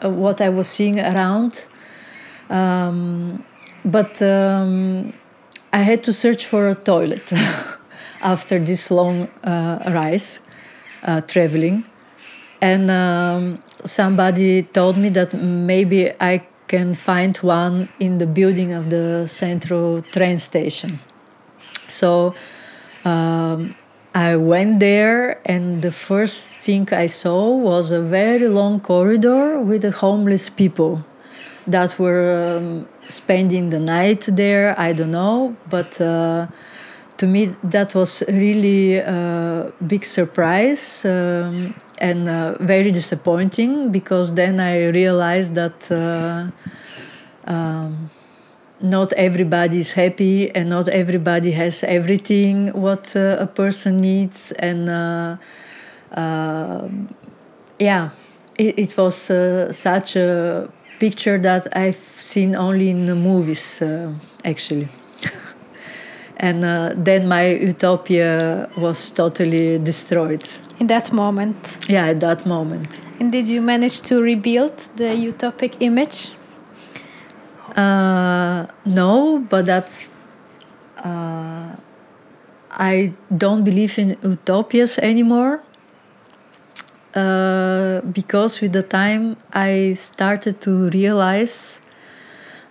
what 0.03 0.41
I 0.41 0.49
was 0.49 0.67
seeing 0.69 0.99
around. 1.01 1.67
Um, 2.49 3.45
but 3.85 4.21
um, 4.21 5.13
I 5.73 5.79
had 5.79 6.03
to 6.05 6.13
search 6.13 6.45
for 6.45 6.69
a 6.69 6.75
toilet 6.75 7.33
after 8.23 8.59
this 8.59 8.91
long 8.91 9.29
uh, 9.45 9.83
rise, 9.87 10.41
uh, 11.05 11.21
traveling. 11.23 11.85
And 12.61 12.91
um, 12.91 13.63
somebody 13.85 14.63
told 14.63 14.97
me 14.97 15.09
that 15.11 15.33
maybe 15.33 16.13
I 16.21 16.43
can 16.69 16.95
find 16.95 17.37
one 17.39 17.89
in 17.99 18.19
the 18.19 18.27
building 18.27 18.73
of 18.73 18.91
the 18.91 19.27
central 19.27 20.03
train 20.03 20.39
station. 20.39 20.99
So 21.89 22.35
um, 23.05 23.75
I 24.15 24.37
went 24.37 24.81
there, 24.81 25.41
and 25.45 25.83
the 25.83 25.93
first 25.93 26.55
thing 26.55 26.89
I 26.93 27.07
saw 27.07 27.57
was 27.57 27.93
a 27.93 28.01
very 28.03 28.49
long 28.49 28.81
corridor 28.81 29.61
with 29.61 29.85
homeless 29.95 30.51
people 30.51 31.05
that 31.67 31.99
were 31.99 32.59
um, 32.59 32.89
spending 33.03 33.71
the 33.71 33.79
night 33.79 34.23
there. 34.29 34.75
I 34.79 34.93
don't 34.93 35.13
know, 35.13 35.57
but 35.69 36.01
uh, 36.01 36.49
to 37.19 37.27
me 37.27 37.55
that 37.63 37.95
was 37.95 38.25
really 38.27 38.97
a 38.97 39.73
big 39.87 40.05
surprise. 40.05 41.05
Um, 41.05 41.75
and 42.01 42.29
uh, 42.29 42.57
very 42.61 42.91
disappointing 42.91 43.93
because 43.93 44.35
then 44.35 44.59
I 44.59 44.89
realized 44.89 45.55
that 45.55 45.93
uh, 45.93 46.51
um, 47.51 48.09
not 48.83 49.13
everybody 49.13 49.81
is 49.81 49.93
happy 49.93 50.51
and 50.55 50.71
not 50.71 50.89
everybody 50.89 51.53
has 51.53 51.85
everything 51.85 52.69
what 52.69 53.15
uh, 53.17 53.37
a 53.39 53.47
person 53.47 53.97
needs 53.97 54.53
and 54.53 54.89
uh, 54.89 55.37
uh, 56.13 56.89
yeah 57.79 58.11
it, 58.59 58.79
it 58.79 58.97
was 58.97 59.31
uh, 59.31 59.73
such 59.73 60.17
a 60.17 60.69
picture 60.99 61.39
that 61.39 61.69
I've 61.77 61.97
seen 61.97 62.57
only 62.57 62.91
in 62.91 63.07
the 63.07 63.15
movies 63.15 63.83
actually 64.45 64.89
and 66.37 66.63
then 67.05 67.29
my 67.29 67.49
utopia 67.49 68.69
was 68.77 69.11
totally 69.11 69.79
destroyed 69.79 70.45
in 70.81 70.87
that 70.87 71.13
moment. 71.13 71.79
Yeah, 71.89 72.07
at 72.07 72.21
that 72.21 72.47
moment. 72.47 73.01
And 73.21 73.31
did 73.31 73.49
you 73.49 73.61
manage 73.61 74.01
to 74.03 74.21
rebuild 74.23 74.79
the 74.97 75.11
utopic 75.15 75.77
image? 75.81 76.33
Uh, 77.77 78.67
no, 78.85 79.45
but 79.49 79.67
that's. 79.67 80.09
Uh, 80.97 81.77
I 82.71 83.13
don't 83.37 83.65
believe 83.65 83.99
in 83.99 84.17
utopias 84.23 84.99
anymore. 84.99 85.63
uh, 87.15 88.01
because 88.13 88.61
with 88.61 88.73
the 88.73 88.83
time 88.83 89.37
I 89.53 89.95
started 89.95 90.61
to 90.63 90.91
realize 90.91 91.81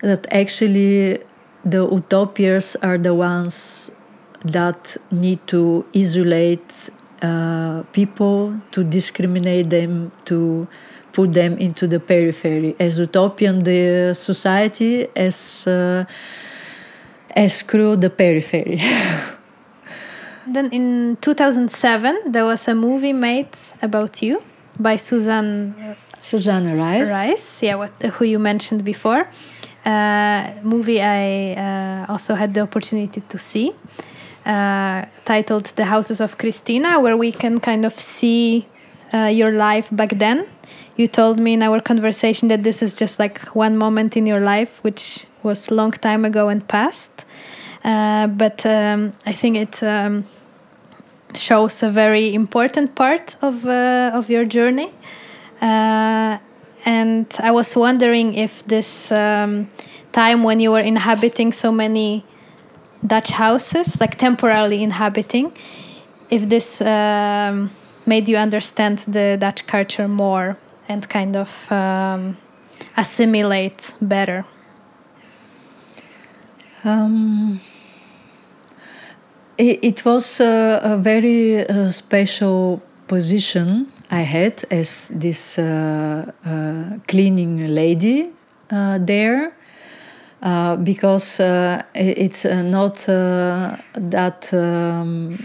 that 0.02 0.26
actually 0.32 1.18
the 1.64 1.86
utopias 1.88 2.76
are 2.82 2.98
the 2.98 3.14
ones 3.14 3.90
that 4.44 4.96
need 5.10 5.46
to 5.48 5.84
isolate 5.94 6.90
uh, 7.22 7.82
people, 7.92 8.54
to 8.70 8.82
discriminate 8.82 9.68
them, 9.68 10.10
to 10.24 10.66
put 11.12 11.32
them 11.32 11.56
into 11.58 11.86
the 11.86 12.00
periphery. 12.00 12.76
As 12.78 12.98
utopian, 12.98 13.60
the 13.60 14.14
society, 14.14 15.08
as 15.14 15.66
uh, 15.66 16.04
as 17.36 17.62
cruel, 17.62 17.96
the 17.96 18.10
periphery. 18.10 18.78
then 20.46 20.70
in 20.72 21.16
2007, 21.20 22.32
there 22.32 22.44
was 22.44 22.66
a 22.68 22.74
movie 22.74 23.12
made 23.12 23.56
about 23.82 24.22
you 24.22 24.42
by 24.78 24.96
Susan. 24.96 25.74
Susanna 26.20 26.76
Rice. 26.76 27.08
Rice, 27.10 27.62
yeah, 27.62 27.76
what, 27.76 27.90
who 28.02 28.24
you 28.26 28.38
mentioned 28.38 28.84
before. 28.84 29.26
Uh, 29.84 30.50
movie 30.62 31.00
I 31.00 31.54
uh, 31.54 32.12
also 32.12 32.34
had 32.34 32.52
the 32.52 32.60
opportunity 32.60 33.22
to 33.22 33.38
see, 33.38 33.72
uh, 34.44 35.06
titled 35.24 35.64
"The 35.76 35.86
Houses 35.86 36.20
of 36.20 36.36
Christina," 36.36 37.00
where 37.00 37.16
we 37.16 37.32
can 37.32 37.60
kind 37.60 37.86
of 37.86 37.94
see 37.94 38.66
uh, 39.14 39.30
your 39.32 39.52
life 39.52 39.88
back 39.90 40.10
then. 40.10 40.46
You 41.00 41.06
told 41.06 41.40
me 41.40 41.54
in 41.54 41.62
our 41.62 41.80
conversation 41.80 42.48
that 42.48 42.62
this 42.62 42.82
is 42.82 42.98
just 42.98 43.18
like 43.18 43.56
one 43.56 43.78
moment 43.78 44.18
in 44.18 44.26
your 44.26 44.40
life, 44.40 44.84
which 44.84 45.24
was 45.42 45.70
long 45.70 45.92
time 45.92 46.26
ago 46.26 46.50
and 46.50 46.68
past. 46.68 47.24
Uh, 47.82 48.26
but 48.26 48.66
um, 48.66 49.14
I 49.24 49.32
think 49.32 49.56
it 49.56 49.82
um, 49.82 50.26
shows 51.34 51.82
a 51.82 51.88
very 51.88 52.34
important 52.34 52.94
part 52.94 53.36
of 53.40 53.64
uh, 53.64 54.10
of 54.12 54.28
your 54.28 54.44
journey. 54.44 54.90
Uh, 55.62 56.36
and 56.84 57.26
I 57.42 57.50
was 57.50 57.74
wondering 57.74 58.34
if 58.34 58.62
this 58.64 59.10
um, 59.10 59.68
time 60.12 60.42
when 60.42 60.60
you 60.60 60.70
were 60.70 60.84
inhabiting 60.84 61.52
so 61.52 61.72
many 61.72 62.26
Dutch 63.06 63.30
houses, 63.30 63.98
like 64.02 64.18
temporarily 64.18 64.82
inhabiting, 64.82 65.52
if 66.28 66.46
this 66.46 66.82
um, 66.82 67.70
made 68.04 68.28
you 68.28 68.36
understand 68.36 68.98
the 69.08 69.38
Dutch 69.40 69.66
culture 69.66 70.06
more 70.06 70.58
and 70.90 71.08
kind 71.08 71.36
of 71.36 71.70
um, 71.70 72.36
assimilate 72.96 73.94
better. 74.00 74.44
Um, 76.84 77.60
it, 79.56 79.78
it, 79.82 80.04
was 80.04 80.40
a, 80.40 80.96
very 80.98 81.66
uh, 81.68 81.90
special 81.90 82.82
position 83.06 83.86
I 84.10 84.22
had 84.22 84.64
as 84.70 85.08
this 85.14 85.58
uh, 85.58 86.32
uh, 86.44 86.98
cleaning 87.06 87.68
lady 87.68 88.30
uh, 88.70 88.98
there. 88.98 89.52
Uh, 90.42 90.74
because 90.76 91.38
it's 91.94 92.46
not 92.46 92.96
that 92.96 94.54
um, 94.54 95.36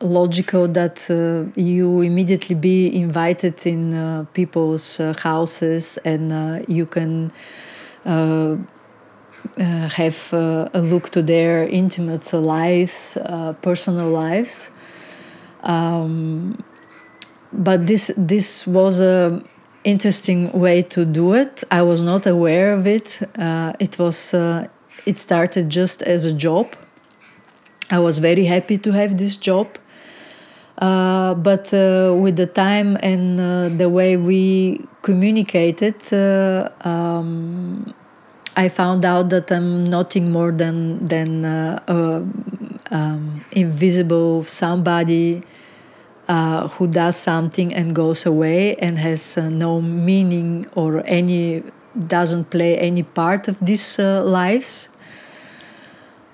logical 0.00 0.68
that 0.68 1.10
uh, 1.10 1.44
you 1.60 2.00
immediately 2.02 2.54
be 2.54 2.94
invited 2.94 3.66
in 3.66 3.94
uh, 3.94 4.24
people's 4.32 5.00
uh, 5.00 5.14
houses 5.14 5.98
and 6.04 6.64
you 6.68 6.86
can 6.86 7.32
have 9.56 10.32
a 10.32 10.80
look 10.80 11.10
to 11.10 11.22
their 11.22 11.66
intimate 11.68 12.32
lives, 12.32 13.18
personal 13.60 14.08
lives. 14.10 14.70
Um, 15.62 16.56
but 17.52 17.86
this 17.86 18.12
this 18.16 18.66
was 18.66 19.00
a 19.00 19.42
interesting 19.84 20.52
way 20.52 20.82
to 20.82 21.04
do 21.04 21.34
it. 21.34 21.64
I 21.70 21.82
was 21.82 22.02
not 22.02 22.26
aware 22.26 22.72
of 22.74 22.86
it. 22.86 23.20
Uh, 23.38 23.72
it 23.78 23.98
was 23.98 24.34
uh, 24.34 24.68
it 25.06 25.18
started 25.18 25.68
just 25.68 26.02
as 26.02 26.24
a 26.24 26.32
job. 26.32 26.66
I 27.90 27.98
was 28.00 28.18
very 28.18 28.44
happy 28.44 28.76
to 28.78 28.92
have 28.92 29.16
this 29.18 29.36
job. 29.36 29.66
Uh, 30.78 31.34
but 31.34 31.74
uh, 31.74 32.14
with 32.16 32.36
the 32.36 32.46
time 32.46 32.96
and 33.02 33.40
uh, 33.40 33.68
the 33.68 33.88
way 33.88 34.16
we 34.16 34.80
communicated, 35.02 35.96
uh, 36.12 36.70
um, 36.86 37.92
I 38.56 38.68
found 38.68 39.04
out 39.04 39.28
that 39.30 39.50
I'm 39.50 39.84
nothing 39.84 40.30
more 40.30 40.52
than 40.52 41.06
than 41.06 41.44
um, 42.90 43.40
invisible 43.52 44.42
somebody 44.44 45.42
uh, 46.28 46.68
who 46.68 46.86
does 46.86 47.16
something 47.16 47.72
and 47.74 47.94
goes 47.94 48.26
away 48.26 48.76
and 48.76 48.98
has 48.98 49.38
uh, 49.38 49.48
no 49.48 49.80
meaning 49.80 50.66
or 50.74 51.02
any 51.06 51.62
doesn't 52.06 52.50
play 52.50 52.78
any 52.78 53.02
part 53.02 53.48
of 53.48 53.58
these 53.60 53.98
uh, 53.98 54.22
lives. 54.22 54.90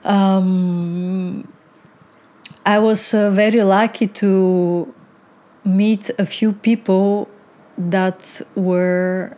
Um, 0.04 1.48
I 2.66 2.79
was 2.79 3.12
uh, 3.12 3.31
very 3.31 3.62
lucky 3.62 4.07
to 4.07 4.94
meet 5.64 6.11
a 6.18 6.24
few 6.24 6.53
people 6.53 7.29
that 7.77 8.40
were 8.55 9.37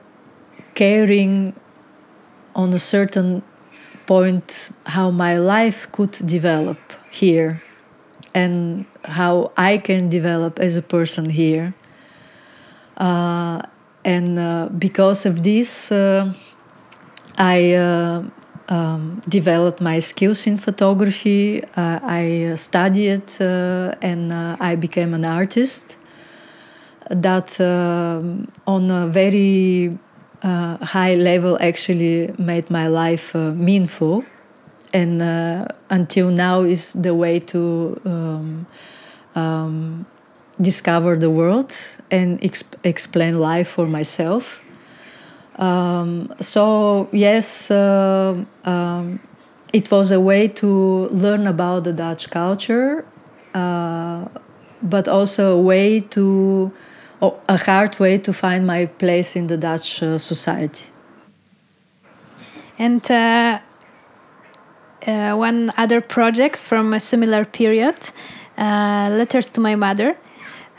caring 0.75 1.55
on 2.55 2.73
a 2.73 2.79
certain 2.79 3.43
point 4.07 4.71
how 4.87 5.11
my 5.11 5.39
life 5.39 5.91
could 5.91 6.13
develop 6.13 6.79
here 7.11 7.61
and 8.33 8.87
how 9.05 9.51
I 9.57 9.79
can 9.79 10.09
develop 10.09 10.61
as 10.61 10.77
a 10.77 10.83
person 10.83 11.31
here. 11.31 11.75
Uh, 12.97 13.63
and 14.05 14.39
uh, 14.39 14.69
because 14.79 15.27
of 15.27 15.43
this, 15.43 15.91
uh, 15.91 16.33
I 17.37 17.73
uh, 17.73 18.23
um, 18.69 19.21
developed 19.29 19.81
my 19.81 19.99
skills 19.99 20.47
in 20.47 20.59
photography. 20.59 21.63
Uh, 21.77 22.01
I 22.03 22.53
studied 22.57 23.23
uh, 23.41 23.95
and 24.03 24.33
I 24.33 24.77
became 24.77 25.15
an 25.15 25.25
artist. 25.25 25.97
That 27.09 27.61
on 27.61 28.91
a 28.91 29.07
very 29.07 29.99
high 30.43 31.15
level 31.15 31.57
actually 31.61 32.35
made 32.39 32.69
my 32.71 32.89
life 32.89 33.35
meaningful 33.35 34.25
and 34.93 35.23
uh, 35.23 35.67
until 35.91 36.31
now 36.31 36.63
is 36.63 36.93
the 36.95 37.15
way 37.15 37.39
to 37.39 38.01
um, 38.05 38.67
um, 39.35 40.07
discover 40.61 41.17
the 41.17 41.31
world 41.31 41.73
and 42.11 42.41
exp- 42.41 42.75
explain 42.85 43.39
life 43.39 43.69
for 43.69 43.87
myself. 43.87 44.66
Um, 45.57 46.33
so 46.41 47.09
yes, 47.13 47.71
uh, 47.71 48.45
um, 48.65 49.21
it 49.73 49.91
was 49.91 50.11
a 50.13 50.21
way 50.21 50.49
to 50.49 51.09
learn 51.09 51.47
about 51.47 51.85
the 51.85 51.93
Dutch 51.93 52.31
culture, 52.31 53.05
uh, 53.55 54.27
but 54.83 55.09
also 55.09 55.59
a 55.59 55.63
way 55.63 56.01
to, 56.01 56.73
oh, 57.23 57.41
a 57.49 57.57
hard 57.57 57.99
way 57.99 58.19
to 58.19 58.33
find 58.33 58.67
my 58.67 58.87
place 58.87 59.35
in 59.35 59.47
the 59.47 59.57
Dutch 59.57 60.03
uh, 60.03 60.19
society. 60.19 60.87
And 62.79 63.11
uh, 63.11 63.61
uh, 65.07 65.35
one 65.35 65.73
other 65.79 66.01
project 66.01 66.57
from 66.57 66.93
a 66.93 67.01
similar 67.01 67.45
period, 67.47 67.97
uh, 68.59 69.09
Letters 69.13 69.49
to 69.53 69.61
My 69.61 69.75
Mother, 69.75 70.17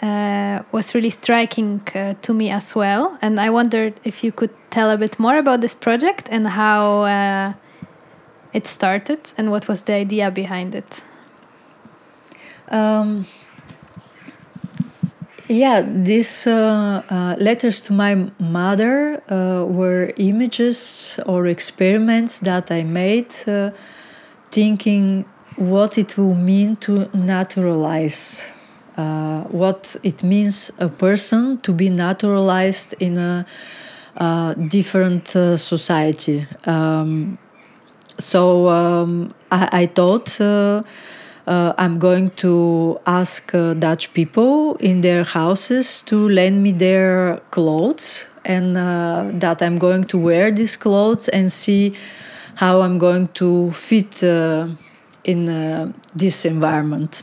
uh, 0.01 0.63
was 0.71 0.93
really 0.93 1.09
striking 1.09 1.81
uh, 1.95 2.13
to 2.21 2.33
me 2.33 2.51
as 2.51 2.75
well. 2.75 3.17
And 3.21 3.39
I 3.39 3.49
wondered 3.49 3.99
if 4.03 4.23
you 4.23 4.31
could 4.31 4.51
tell 4.69 4.91
a 4.91 4.97
bit 4.97 5.19
more 5.19 5.37
about 5.37 5.61
this 5.61 5.75
project 5.75 6.27
and 6.31 6.47
how 6.47 7.03
uh, 7.03 7.53
it 8.53 8.67
started 8.67 9.19
and 9.37 9.51
what 9.51 9.67
was 9.67 9.83
the 9.83 9.93
idea 9.93 10.31
behind 10.31 10.75
it. 10.75 11.01
Um, 12.69 13.25
yeah, 15.47 15.81
these 15.81 16.45
uh, 16.45 17.01
uh, 17.09 17.35
letters 17.39 17.81
to 17.83 17.93
my 17.93 18.29
mother 18.37 19.21
were 19.29 20.11
images 20.17 21.19
or 21.25 21.47
experiments 21.47 22.39
that 22.39 22.69
I 22.69 22.83
made 22.83 23.31
thinking 24.51 25.25
what 25.57 25.97
it 25.97 26.17
will 26.17 26.35
mean 26.35 26.75
to 26.75 27.09
naturalize, 27.13 28.47
uh, 28.97 29.43
what 29.43 29.95
it 30.03 30.23
means 30.23 30.71
a 30.79 30.89
person 30.89 31.57
to 31.59 31.71
be 31.71 31.89
naturalized 31.89 32.95
in 32.99 33.17
a 33.17 33.45
uh, 34.17 34.55
different 34.55 35.35
uh, 35.35 35.55
society. 35.55 36.47
Um, 36.65 37.37
so 38.17 38.67
um, 38.67 39.29
I, 39.51 39.69
I, 39.71 39.85
thought 39.85 40.41
uh, 40.41 40.81
uh, 41.45 41.73
I'm 41.77 41.99
going 41.99 42.31
to 42.37 42.99
ask 43.05 43.53
uh, 43.53 43.75
Dutch 43.75 44.15
people 44.15 44.75
in 44.77 45.01
their 45.01 45.23
houses 45.23 46.01
to 46.07 46.27
lend 46.29 46.63
me 46.63 46.71
their 46.71 47.37
clothes 47.51 48.27
and 48.43 48.75
that 48.75 49.61
I'm 49.61 49.77
going 49.77 50.05
to 50.05 50.17
wear 50.17 50.51
these 50.51 50.75
clothes 50.77 51.27
and 51.27 51.51
see 51.51 51.93
how 52.55 52.81
I'm 52.81 52.97
going 52.97 53.27
to 53.35 53.69
fit 53.69 54.23
in 54.23 55.93
this 56.15 56.43
environment. 56.43 57.21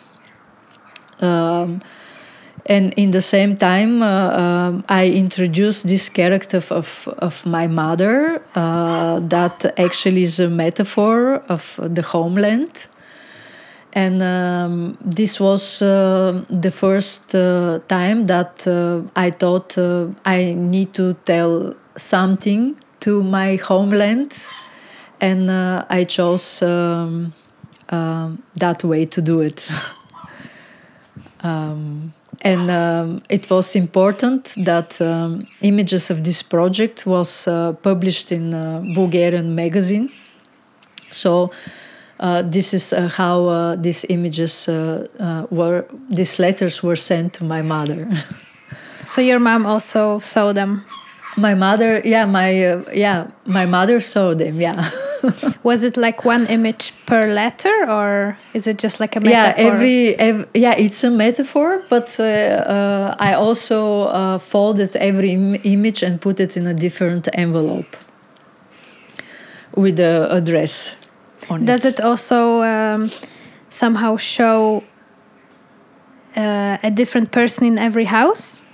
Um, 1.21 1.81
and 2.67 2.95
in 2.97 3.11
the 3.11 3.21
same 3.21 3.57
time, 3.57 4.03
uh, 4.03 4.31
um, 4.31 4.85
I 4.89 5.09
introduced 5.09 5.87
this 5.87 6.09
character 6.09 6.63
of, 6.71 7.09
of 7.19 7.45
my 7.45 7.67
mother 7.67 8.43
uh, 8.55 9.21
that 9.21 9.79
actually 9.79 10.23
is 10.23 10.41
a 10.41 10.49
metaphor 10.49 11.43
of 11.49 11.79
the 11.83 12.01
homeland. 12.01 12.87
And 13.93 14.23
um, 14.23 14.99
this 15.01 15.39
was 15.39 15.83
uh, 15.83 16.43
the 16.49 16.71
first 16.71 17.35
uh, 17.35 17.81
time 17.87 18.27
that 18.27 18.67
uh, 18.67 19.03
I 19.15 19.31
thought 19.31 19.77
uh, 19.79 20.09
I 20.25 20.55
need 20.55 20.95
to 20.95 21.15
tell 21.25 21.75
something 21.97 22.77
to 23.01 23.23
my 23.23 23.57
homeland. 23.57 24.49
And 25.21 25.51
I 25.51 26.05
chose 26.05 26.61
um, 26.63 27.33
that 27.89 28.83
way 28.85 29.07
to 29.07 29.23
do 29.23 29.41
it. 29.41 29.67
um, 31.45 32.13
and 32.41 32.71
um, 32.71 33.19
it 33.29 33.49
was 33.51 33.77
important 33.77 34.55
that 34.65 35.01
um, 35.01 35.47
images 35.61 36.11
of 36.11 36.25
this 36.25 36.43
project 36.43 37.07
was 37.07 37.47
uh, 37.47 37.75
published 37.75 38.33
in 38.33 38.53
a 38.53 38.83
Bulgarian 38.95 39.55
magazine. 39.55 40.09
So 41.11 41.51
uh, 42.19 42.43
this 42.43 42.75
is 42.75 42.93
uh, 42.93 43.09
how 43.09 43.47
uh, 43.47 43.77
these 43.77 44.05
images 44.09 44.69
uh, 44.69 45.07
uh, 45.21 45.47
were. 45.51 45.87
These 46.11 46.39
letters 46.39 46.83
were 46.83 46.97
sent 46.97 47.35
to 47.35 47.45
my 47.45 47.63
mother. 47.63 48.09
so 49.07 49.21
your 49.21 49.39
mom 49.39 49.67
also 49.67 50.19
saw 50.19 50.53
them. 50.53 50.85
My 51.37 51.55
mother, 51.55 52.01
yeah, 52.05 52.27
my 52.27 52.83
yeah, 52.93 53.29
my 53.47 53.67
mother 53.67 54.01
saw 54.01 54.35
them. 54.35 54.61
Yeah. 54.61 54.91
was 55.63 55.85
it 55.85 55.97
like 55.97 56.25
one 56.25 56.47
image 56.47 56.93
per 57.07 57.27
letter 57.27 57.75
or 57.89 58.37
is 58.53 58.67
it 58.67 58.79
just 58.79 59.01
like 59.01 59.17
a 59.17 59.21
metaphor? 59.21 59.63
yeah 59.63 59.69
every, 59.69 60.47
yeah 60.55 60.75
it's 60.77 61.05
a 61.05 61.11
metaphor 61.11 61.83
but 61.89 62.17
uh, 62.19 62.25
uh, 62.25 63.15
i 63.19 63.35
also 63.35 64.03
uh, 64.03 64.39
folded 64.39 64.95
every 64.97 65.33
Im 65.33 65.57
image 65.65 66.03
and 66.03 66.21
put 66.21 66.41
it 66.41 66.57
in 66.57 66.67
a 66.67 66.75
different 66.75 67.29
envelope 67.35 67.97
with 69.77 69.97
the 69.97 70.29
address 70.31 70.97
on 71.51 71.65
does 71.65 71.85
it, 71.85 71.99
it 71.99 72.05
also 72.05 72.63
um, 72.63 73.11
somehow 73.69 74.17
show 74.17 74.83
uh, 76.37 76.79
a 76.83 76.91
different 76.91 77.31
person 77.33 77.67
in 77.67 77.79
every 77.79 78.05
house? 78.05 78.67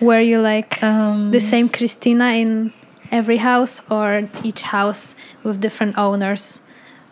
Were 0.00 0.20
you 0.20 0.40
like 0.40 0.82
um, 0.82 1.30
the 1.30 1.40
same 1.40 1.68
christina 1.68 2.32
in 2.32 2.72
every 3.10 3.38
house 3.38 3.88
or 3.90 4.28
each 4.42 4.62
house 4.62 5.16
with 5.42 5.60
different 5.60 5.96
owners 5.98 6.62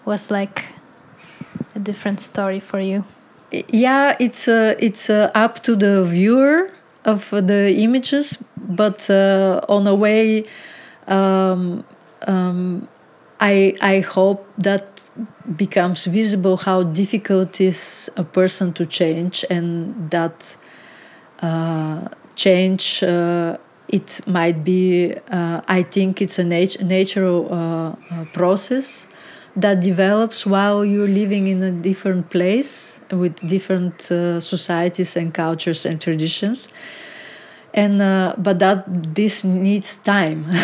was 0.04 0.30
like 0.30 0.66
a 1.74 1.78
different 1.78 2.20
story 2.20 2.60
for 2.60 2.80
you? 2.80 3.04
Yeah 3.68 4.16
it's 4.18 4.48
uh, 4.48 4.74
it's 4.78 5.08
uh, 5.08 5.30
up 5.34 5.60
to 5.60 5.76
the 5.76 6.02
viewer 6.04 6.70
of 7.04 7.30
the 7.30 7.74
images 7.76 8.42
but 8.56 9.08
uh, 9.10 9.60
on 9.68 9.86
a 9.86 9.94
way 9.94 10.44
um, 11.06 11.84
um, 12.26 12.88
I, 13.40 13.74
I 13.80 14.00
hope 14.00 14.48
that 14.58 15.02
becomes 15.56 16.06
visible 16.06 16.56
how 16.56 16.82
difficult 16.82 17.60
is 17.60 18.10
a 18.16 18.24
person 18.24 18.72
to 18.72 18.86
change 18.86 19.44
and 19.50 20.10
that 20.10 20.56
uh, 21.42 22.08
change 22.34 23.02
uh, 23.02 23.58
it 23.88 24.26
might 24.26 24.64
be, 24.64 25.14
uh, 25.30 25.60
I 25.68 25.82
think 25.82 26.22
it's 26.22 26.38
a 26.38 26.44
nat- 26.44 26.82
natural 26.82 27.52
uh, 27.52 27.56
uh, 28.10 28.24
process 28.32 29.06
that 29.56 29.80
develops 29.80 30.46
while 30.46 30.84
you're 30.84 31.08
living 31.08 31.46
in 31.46 31.62
a 31.62 31.70
different 31.70 32.30
place 32.30 32.98
with 33.10 33.36
different 33.46 34.10
uh, 34.10 34.40
societies 34.40 35.16
and 35.16 35.32
cultures 35.32 35.86
and 35.86 36.00
traditions. 36.00 36.68
And 37.72 38.00
uh, 38.00 38.34
but 38.38 38.58
that 38.60 38.84
this 39.14 39.44
needs 39.44 39.96
time. 39.96 40.46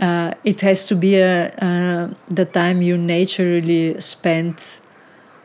Uh, 0.00 0.32
it 0.44 0.60
has 0.60 0.84
to 0.84 0.94
be 0.94 1.16
a, 1.16 2.14
the 2.28 2.44
time 2.44 2.80
you 2.80 2.96
naturally 2.96 4.00
spend 4.00 4.78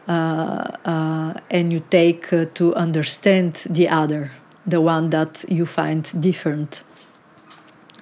and 0.07 1.73
you 1.73 1.81
take 1.89 2.29
to 2.53 2.75
understand 2.75 3.53
the 3.67 3.89
other 3.89 4.29
the 4.65 4.79
one 4.81 5.09
that 5.09 5.45
you 5.49 5.65
find 5.65 6.03
different. 6.21 6.83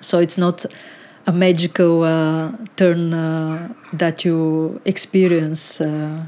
So 0.02 0.20
it's 0.20 0.38
not 0.38 0.66
a 1.28 1.32
magical 1.32 2.04
uh, 2.04 2.52
turn 2.76 3.14
uh, 3.14 3.74
that 3.94 4.26
you 4.26 4.82
experience. 4.86 5.82
Uh. 5.82 6.26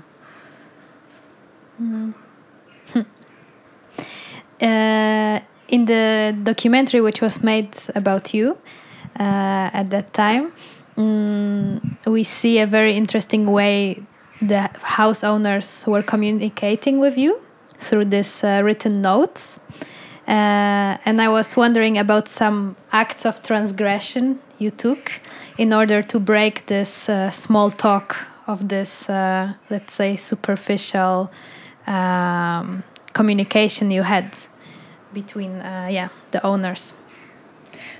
Mm. 1.81 2.13
in 5.69 5.85
the 5.85 6.35
documentary 6.43 7.01
which 7.01 7.21
was 7.21 7.43
made 7.43 7.75
about 7.95 8.33
you 8.33 8.57
uh, 9.19 9.69
at 9.73 9.89
that 9.89 10.13
time, 10.13 10.51
um, 10.97 11.97
we 12.05 12.23
see 12.23 12.59
a 12.59 12.67
very 12.67 12.93
interesting 12.93 13.51
way 13.51 14.03
the 14.41 14.69
house 14.81 15.23
owners 15.23 15.85
were 15.87 16.03
communicating 16.03 16.99
with 16.99 17.17
you 17.17 17.39
through 17.79 18.05
these 18.05 18.43
uh, 18.43 18.61
written 18.63 19.01
notes. 19.01 19.59
Uh, 20.27 20.97
and 21.05 21.21
I 21.21 21.27
was 21.27 21.57
wondering 21.57 21.97
about 21.97 22.29
some 22.29 22.75
acts 22.91 23.25
of 23.25 23.43
transgression 23.43 24.39
you 24.57 24.69
took 24.69 25.11
in 25.57 25.73
order 25.73 26.01
to 26.01 26.19
break 26.19 26.65
this 26.67 27.09
uh, 27.09 27.29
small 27.29 27.69
talk 27.71 28.27
of 28.47 28.69
this, 28.69 29.09
uh, 29.09 29.53
let's 29.69 29.93
say, 29.93 30.15
superficial 30.15 31.29
um, 31.87 32.83
communication 33.11 33.91
you 33.91 34.03
had 34.03 34.25
between, 35.13 35.59
uh, 35.59 35.87
yeah, 35.91 36.09
the 36.31 36.45
owners. 36.45 37.01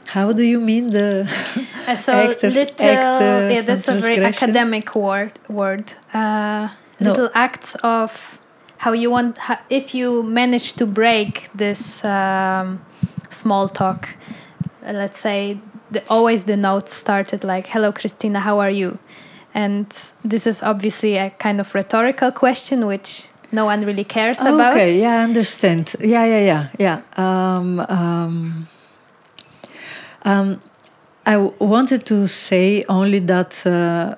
How 0.05 0.31
do 0.31 0.43
you 0.43 0.59
mean 0.59 0.87
the 0.87 1.29
uh, 1.87 1.95
so 1.95 2.13
act 2.29 2.43
of, 2.43 2.53
little? 2.53 2.85
Act, 2.85 3.53
yeah, 3.53 3.61
that's 3.61 3.87
a 3.87 3.93
very 3.93 4.23
academic 4.23 4.95
word. 4.95 5.31
Word. 5.49 5.93
No. 6.13 6.69
Little 7.09 7.29
acts 7.33 7.75
of 7.83 8.39
how 8.83 8.91
you 8.91 9.09
want 9.09 9.37
how, 9.37 9.57
if 9.69 9.95
you 9.95 10.23
manage 10.23 10.73
to 10.73 10.85
break 10.85 11.49
this 11.55 12.03
um, 12.03 12.83
small 13.29 13.69
talk 13.69 14.09
uh, 14.85 14.91
let's 14.91 15.19
say 15.19 15.57
the, 15.91 16.03
always 16.09 16.43
the 16.43 16.57
notes 16.57 16.91
started 16.93 17.43
like 17.43 17.67
hello 17.67 17.91
christina 17.91 18.39
how 18.39 18.59
are 18.59 18.71
you? 18.71 18.97
And 19.55 19.87
this 20.25 20.47
is 20.47 20.63
obviously 20.63 21.15
a 21.17 21.29
kind 21.29 21.59
of 21.59 21.75
rhetorical 21.75 22.31
question 22.31 22.87
which 22.87 23.27
no 23.51 23.65
one 23.65 23.85
really 23.85 24.03
cares 24.03 24.39
oh, 24.41 24.55
about. 24.55 24.73
okay 24.73 24.99
yeah 24.99 25.19
i 25.19 25.23
understand. 25.23 25.95
Yeah 25.99 26.25
yeah 26.25 26.43
yeah 26.51 26.67
yeah. 26.85 27.01
Um, 27.15 27.79
um, 27.79 28.67
um, 30.25 30.61
I 31.25 31.37
wanted 31.59 32.05
to 32.07 32.27
say 32.27 32.83
only 32.89 33.19
that 33.19 33.65
uh, 33.65 34.15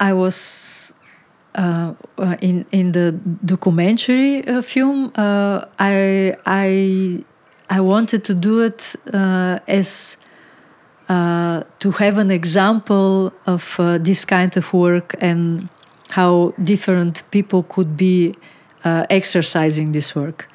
I 0.00 0.12
was 0.12 0.94
uh, 1.56 1.94
in 2.40 2.66
in 2.70 2.92
the 2.92 3.12
documentary 3.44 4.46
uh, 4.46 4.60
film, 4.62 5.10
uh, 5.16 5.64
I 5.78 6.34
I 6.44 7.24
I 7.70 7.80
wanted 7.80 8.24
to 8.24 8.34
do 8.34 8.60
it 8.60 8.94
as 9.66 10.18
to 11.08 11.90
have 11.98 12.18
an 12.18 12.30
example 12.30 13.32
of 13.46 13.76
this 14.00 14.24
kind 14.24 14.56
of 14.56 14.72
work 14.72 15.14
and 15.20 15.68
how 16.10 16.52
different 16.62 17.22
people 17.30 17.62
could 17.62 17.96
be 17.96 18.34
exercising 18.84 19.92
this 19.92 20.14
work. 20.14 20.48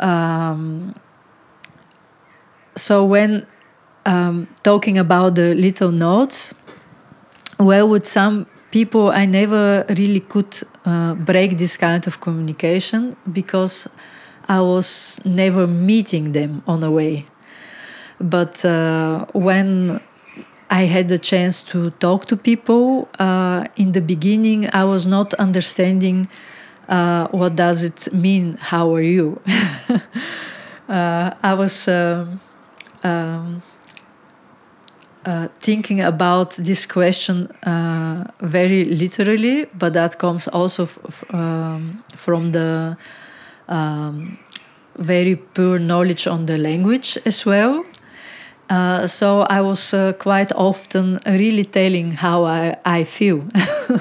Um, 0.00 0.94
so 2.76 3.04
when 3.04 3.46
um, 4.06 4.48
talking 4.62 4.98
about 4.98 5.34
the 5.34 5.54
little 5.54 5.90
notes, 5.90 6.54
well, 7.58 7.88
with 7.88 8.06
some 8.06 8.46
people 8.74 9.08
I 9.22 9.24
never 9.24 9.86
really 9.96 10.18
could 10.18 10.52
uh, 10.84 11.14
break 11.14 11.58
this 11.58 11.76
kind 11.76 12.04
of 12.08 12.20
communication 12.20 13.14
because 13.32 13.88
I 14.48 14.60
was 14.60 15.20
never 15.24 15.68
meeting 15.68 16.32
them 16.32 16.62
on 16.66 16.82
a 16.82 16.90
way. 16.90 17.26
But 18.18 18.64
uh, 18.64 19.26
when 19.32 20.00
I 20.70 20.82
had 20.94 21.08
the 21.08 21.18
chance 21.18 21.62
to 21.70 21.90
talk 22.00 22.26
to 22.26 22.36
people 22.36 23.08
uh, 23.20 23.68
in 23.76 23.92
the 23.92 24.00
beginning, 24.00 24.68
I 24.72 24.82
was 24.82 25.06
not 25.06 25.34
understanding 25.34 26.28
uh, 26.88 27.28
what 27.28 27.54
does 27.54 27.84
it 27.84 28.12
mean. 28.12 28.56
How 28.60 28.92
are 28.94 29.06
you? 29.16 29.40
Uh, 30.86 31.30
I 31.42 31.54
was. 31.54 31.88
Um, 31.88 32.40
um 33.02 33.62
uh, 35.24 35.48
thinking 35.60 36.00
about 36.00 36.52
this 36.56 36.86
question 36.86 37.48
uh, 37.66 38.24
very 38.40 38.84
literally, 38.84 39.66
but 39.78 39.94
that 39.94 40.18
comes 40.18 40.48
also 40.48 40.88
um, 41.32 42.02
from 42.14 42.52
the 42.52 42.96
um, 43.68 44.38
very 44.96 45.36
poor 45.36 45.78
knowledge 45.78 46.26
on 46.26 46.46
the 46.46 46.58
language 46.58 47.18
as 47.24 47.46
well. 47.46 47.84
Uh, 48.70 49.06
so 49.06 49.42
I 49.42 49.60
was 49.60 49.92
uh, 49.92 50.12
quite 50.14 50.52
often 50.52 51.20
really 51.26 51.64
telling 51.64 52.12
how 52.12 52.44
I, 52.44 52.76
I 52.84 53.04
feel. 53.04 53.44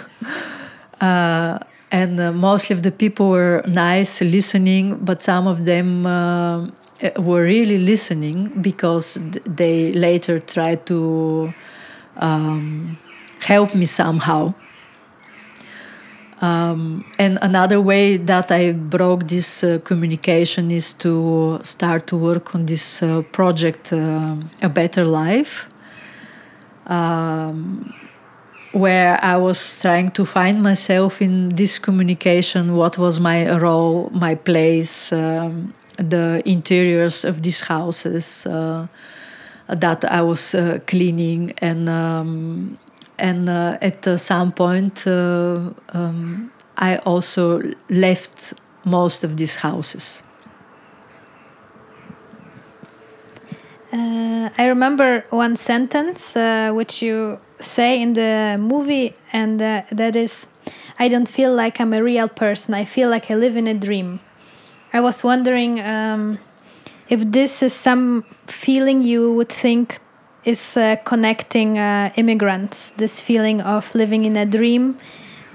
Uh, 1.02 1.60
and 1.92 2.16
mostly 2.40 2.74
of 2.74 2.82
the 2.82 2.92
people 2.92 3.30
were 3.30 3.62
nice 3.68 4.22
listening 4.22 4.96
but 5.04 5.22
some 5.22 5.48
of 5.48 5.66
them 5.66 6.06
were 7.18 7.44
really 7.44 7.78
listening 7.78 8.52
because 8.62 9.20
they 9.46 9.92
later 9.92 10.40
tried 10.40 10.86
to 10.86 11.50
um, 12.18 12.98
help 13.40 13.76
me 13.76 13.86
somehow 13.86 14.54
um, 16.44 17.06
and 17.18 17.40
another 17.42 17.80
way 17.80 18.18
that 18.18 18.52
I 18.52 18.74
broke 18.74 19.30
this 19.30 19.64
uh, 19.64 19.80
communication 19.86 20.72
is 20.72 20.92
to 20.96 21.62
start 21.64 22.06
to 22.08 22.18
work 22.18 22.54
on 22.54 22.66
this 22.66 23.02
uh, 23.02 23.22
project, 23.32 23.94
uh, 23.94 24.36
A 24.62 24.68
Better 24.68 25.06
Life. 25.06 25.70
Um, 26.86 27.90
where 28.74 29.24
I 29.24 29.38
was 29.38 29.80
trying 29.80 30.12
to 30.12 30.26
find 30.26 30.62
myself 30.62 31.22
in 31.22 31.50
this 31.50 31.80
communication, 31.80 32.76
what 32.76 32.98
was 32.98 33.22
my 33.22 33.56
role, 33.58 34.10
my 34.12 34.36
place, 34.36 35.14
um, 35.14 35.74
the 35.98 36.42
interiors 36.46 37.24
of 37.26 37.42
these 37.42 37.62
houses 37.62 38.46
uh, 38.46 38.88
that 39.68 40.06
I 40.06 40.22
was 40.22 40.56
uh, 40.56 40.80
cleaning, 40.88 41.54
and 41.60 41.90
um, 41.90 42.78
and 43.18 43.50
uh, 43.50 43.78
at 43.82 44.20
some 44.20 44.52
point 44.52 45.08
um, 45.08 46.52
I 46.78 46.98
also 46.98 47.62
left 47.90 48.54
most 48.86 49.24
of 49.24 49.38
these 49.38 49.58
houses. 49.58 50.22
Uh, 53.94 54.50
I 54.58 54.66
remember 54.66 55.24
one 55.30 55.56
sentence 55.56 56.36
uh, 56.36 56.72
which 56.74 57.04
you 57.04 57.40
say 57.60 58.02
in 58.02 58.14
the 58.14 58.58
movie, 58.60 59.16
and 59.32 59.62
uh, 59.62 59.84
that 59.92 60.16
is, 60.16 60.48
I 60.98 61.08
don't 61.08 61.30
feel 61.30 61.54
like 61.54 61.80
I'm 61.80 61.94
a 61.94 62.02
real 62.02 62.28
person. 62.28 62.74
I 62.74 62.86
feel 62.86 63.10
like 63.10 63.30
I 63.30 63.36
live 63.36 63.56
in 63.56 63.68
a 63.68 63.74
dream. 63.76 64.20
I 64.94 65.00
was 65.00 65.24
wondering 65.24 65.80
um, 65.82 66.38
if 67.10 67.24
this 67.32 67.64
is 67.64 67.74
some 67.74 68.24
feeling 68.46 69.02
you 69.02 69.34
would 69.34 69.50
think 69.50 69.98
is 70.46 70.78
uh, 70.78 70.98
connecting 71.04 71.80
uh, 71.80 72.12
immigrants, 72.16 72.92
this 72.92 73.20
feeling 73.20 73.60
of 73.62 73.96
living 73.96 74.24
in 74.24 74.38
a 74.38 74.46
dream, 74.46 74.98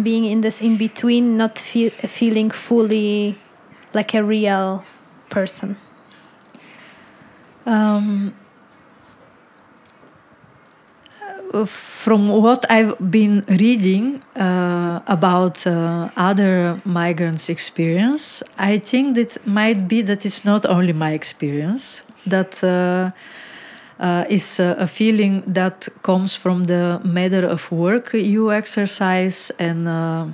being 0.02 0.24
in 0.24 0.40
this 0.40 0.60
in 0.60 0.76
between, 0.76 1.36
not 1.36 1.56
feel, 1.58 1.90
feeling 1.90 2.50
fully 2.50 3.36
like 3.94 4.12
a 4.14 4.24
real 4.24 4.82
person. 5.30 5.76
Um, 7.64 8.34
from 11.66 12.28
what 12.28 12.64
I've 12.70 12.94
been 13.10 13.44
reading 13.48 14.22
uh, 14.36 15.00
about 15.06 15.66
uh, 15.66 16.10
other 16.16 16.80
migrants' 16.84 17.48
experience, 17.48 18.42
I 18.58 18.78
think 18.78 19.14
that 19.16 19.46
might 19.46 19.88
be 19.88 20.02
that 20.02 20.24
it's 20.24 20.44
not 20.44 20.66
only 20.66 20.92
my 20.92 21.12
experience. 21.12 22.04
That 22.26 22.62
uh, 22.62 23.10
uh 24.00 24.24
is 24.28 24.60
a 24.60 24.86
feeling 24.86 25.42
that 25.46 25.88
comes 26.02 26.36
from 26.36 26.66
the 26.66 27.00
matter 27.04 27.44
of 27.46 27.72
work 27.72 28.12
you 28.12 28.52
exercise 28.52 29.50
and 29.58 29.88
uh, 29.88 30.26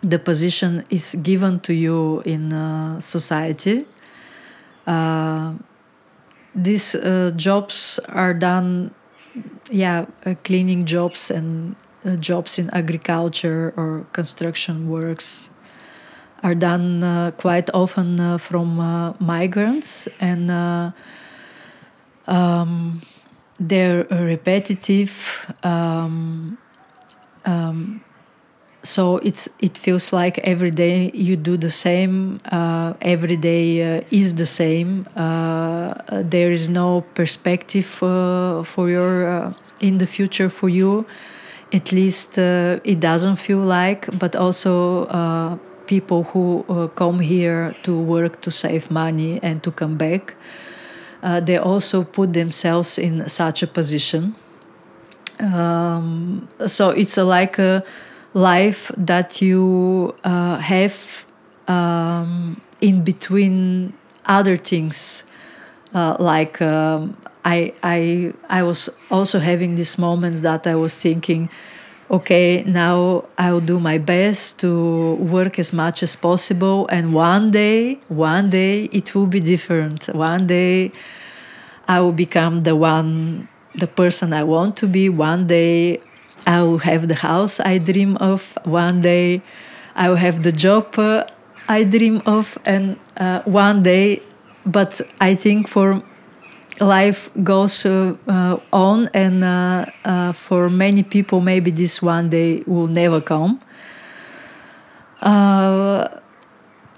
the 0.00 0.18
position 0.18 0.84
is 0.90 1.16
given 1.22 1.58
to 1.60 1.72
you 1.72 2.22
in 2.24 2.52
uh, 2.52 3.00
society 3.00 3.86
these 6.54 6.94
uh, 6.94 7.32
jobs 7.34 7.98
are 8.08 8.32
done, 8.32 8.94
yeah, 9.70 10.06
uh, 10.26 10.34
cleaning 10.44 10.84
jobs 10.84 11.30
and 11.30 11.76
uh, 12.04 12.16
jobs 12.16 12.58
in 12.58 12.70
agriculture 12.70 13.72
or 13.76 14.06
construction 14.12 14.88
works 14.88 15.50
are 16.42 16.54
done 16.54 17.02
uh, 17.02 17.30
quite 17.38 17.70
often 17.72 18.20
uh, 18.20 18.36
from 18.38 18.78
uh, 18.78 19.14
migrants 19.18 20.06
and 20.20 20.50
um, 22.26 23.00
they're 23.58 24.04
repetitive. 24.10 25.50
Um, 25.62 26.58
um, 27.46 28.02
so 28.84 29.16
it's 29.18 29.48
it 29.60 29.78
feels 29.78 30.12
like 30.12 30.38
every 30.40 30.70
day 30.70 31.10
you 31.14 31.36
do 31.36 31.56
the 31.56 31.70
same 31.70 32.38
uh, 32.52 32.92
every 33.00 33.36
day 33.36 33.98
uh, 33.98 34.04
is 34.10 34.34
the 34.34 34.46
same. 34.46 35.08
Uh, 35.16 35.94
there 36.10 36.50
is 36.50 36.68
no 36.68 37.00
perspective 37.14 38.02
uh, 38.02 38.62
for 38.62 38.90
your 38.90 39.26
uh, 39.26 39.52
in 39.80 39.98
the 39.98 40.06
future 40.06 40.50
for 40.50 40.68
you. 40.68 41.06
At 41.72 41.92
least 41.92 42.38
uh, 42.38 42.78
it 42.84 43.00
doesn't 43.00 43.36
feel 43.36 43.58
like 43.58 44.06
but 44.18 44.36
also 44.36 45.58
people 45.86 46.24
who 46.24 46.64
come 46.94 47.20
here 47.20 47.74
to 47.82 47.98
work 47.98 48.40
to 48.42 48.50
save 48.50 48.90
money 48.90 49.38
and 49.42 49.62
to 49.62 49.70
come 49.70 49.96
back 49.96 50.34
they 51.42 51.56
also 51.56 52.04
put 52.04 52.32
themselves 52.34 52.98
in 52.98 53.28
such 53.28 53.62
a 53.62 53.66
position. 53.66 54.34
Um, 55.40 56.48
so 56.66 56.90
it's 56.90 57.16
like 57.16 57.58
a 57.58 57.82
life 58.34 58.90
that 58.96 59.40
you 59.40 60.14
uh, 60.24 60.58
have 60.58 61.24
um, 61.68 62.60
in 62.80 63.02
between 63.02 63.94
other 64.26 64.56
things. 64.56 65.24
Uh, 65.94 66.16
like 66.18 66.60
um, 66.60 67.16
I, 67.44 67.72
I, 67.82 68.32
I 68.50 68.62
was 68.64 68.90
also 69.10 69.38
having 69.38 69.76
these 69.76 69.96
moments 69.96 70.40
that 70.40 70.66
I 70.66 70.74
was 70.74 70.98
thinking, 70.98 71.48
okay, 72.10 72.64
now 72.66 73.24
I'll 73.38 73.60
do 73.60 73.78
my 73.78 73.98
best 73.98 74.58
to 74.60 75.14
work 75.14 75.58
as 75.58 75.72
much 75.72 76.02
as 76.02 76.16
possible, 76.16 76.88
and 76.88 77.14
one 77.14 77.50
day, 77.52 78.00
one 78.08 78.50
day 78.50 78.84
it 78.86 79.14
will 79.14 79.26
be 79.26 79.40
different. 79.40 80.06
One 80.14 80.46
day 80.46 80.92
I 81.86 82.00
will 82.00 82.12
become 82.12 82.62
the 82.62 82.76
one, 82.76 83.48
the 83.74 83.86
person 83.86 84.32
I 84.32 84.42
want 84.44 84.76
to 84.78 84.86
be. 84.86 85.08
One 85.08 85.46
day 85.46 86.00
I 86.46 86.62
will 86.62 86.78
have 86.78 87.08
the 87.08 87.14
house 87.14 87.60
I 87.60 87.78
dream 87.78 88.16
of 88.18 88.58
one 88.64 89.00
day. 89.00 89.40
I 89.94 90.08
will 90.08 90.16
have 90.16 90.42
the 90.42 90.52
job 90.52 90.98
uh, 90.98 91.24
I 91.68 91.84
dream 91.84 92.20
of, 92.26 92.58
and 92.66 92.98
uh, 93.16 93.40
one 93.42 93.82
day. 93.82 94.22
But 94.66 95.00
I 95.20 95.34
think 95.34 95.68
for 95.68 96.02
life 96.80 97.30
goes 97.42 97.86
uh, 97.86 98.16
uh 98.26 98.58
on, 98.72 99.08
and 99.14 99.44
uh, 99.44 99.86
uh, 100.04 100.32
for 100.32 100.68
many 100.68 101.02
people, 101.02 101.40
maybe 101.40 101.70
this 101.70 102.02
one 102.02 102.28
day 102.28 102.62
will 102.66 102.88
never 102.88 103.20
come. 103.20 103.60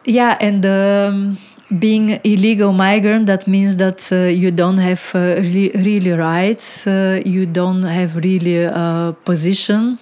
yeah, 0.04 0.38
and. 0.40 0.64
Um, 0.66 1.38
being 1.78 2.20
illegal 2.22 2.72
migrant 2.72 3.26
that 3.26 3.46
means 3.48 3.76
that 3.78 4.12
uh, 4.12 4.16
you 4.28 4.50
don't 4.50 4.78
have 4.78 5.10
uh, 5.14 5.40
re 5.40 5.70
really 5.74 6.12
rights 6.12 6.86
uh, 6.86 7.20
you 7.24 7.44
don't 7.46 7.82
have 7.82 8.16
really 8.16 8.62
a 8.62 9.14
position. 9.24 9.98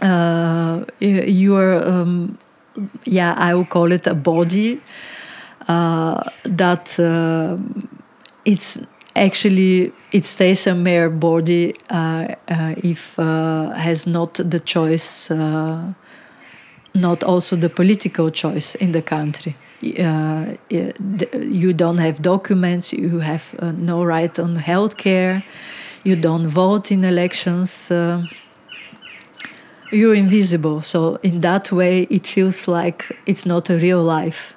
Uh, 0.00 0.84
you 0.98 1.54
are 1.56 1.76
um, 1.86 2.36
yeah 3.04 3.34
i 3.38 3.54
will 3.54 3.64
call 3.64 3.92
it 3.92 4.06
a 4.06 4.14
body 4.14 4.80
uh, 5.68 6.22
that 6.44 6.98
uh, 6.98 7.56
it's 8.44 8.78
actually 9.14 9.92
it 10.12 10.26
stays 10.26 10.66
a 10.66 10.74
mere 10.74 11.08
body 11.10 11.74
if 12.82 13.16
has 13.16 14.06
not 14.06 14.34
the 14.34 14.60
choice 14.60 15.30
not 16.94 17.22
also 17.24 17.56
the 17.56 17.68
political 17.68 18.30
choice 18.30 18.74
in 18.74 18.92
the 18.92 19.02
country. 19.02 19.56
Uh, 19.98 20.54
you 20.70 21.72
don't 21.72 21.98
have 21.98 22.20
documents, 22.22 22.92
you 22.92 23.20
have 23.20 23.54
uh, 23.58 23.72
no 23.72 24.04
right 24.04 24.38
on 24.38 24.56
health 24.56 24.96
care, 24.96 25.42
you 26.04 26.16
don't 26.16 26.46
vote 26.46 26.92
in 26.92 27.04
elections. 27.04 27.90
Uh, 27.90 28.24
you're 29.90 30.14
invisible. 30.14 30.80
So, 30.82 31.18
in 31.22 31.40
that 31.40 31.70
way, 31.70 32.02
it 32.10 32.26
feels 32.26 32.66
like 32.66 33.04
it's 33.26 33.44
not 33.44 33.68
a 33.70 33.78
real 33.78 34.02
life. 34.02 34.54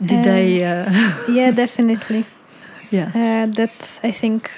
Did 0.00 0.26
I? 0.26 0.62
Uh, 0.62 1.32
yeah, 1.32 1.50
definitely. 1.54 2.24
yeah. 2.90 3.08
Uh, 3.14 3.46
that, 3.54 4.00
I 4.02 4.10
think, 4.10 4.50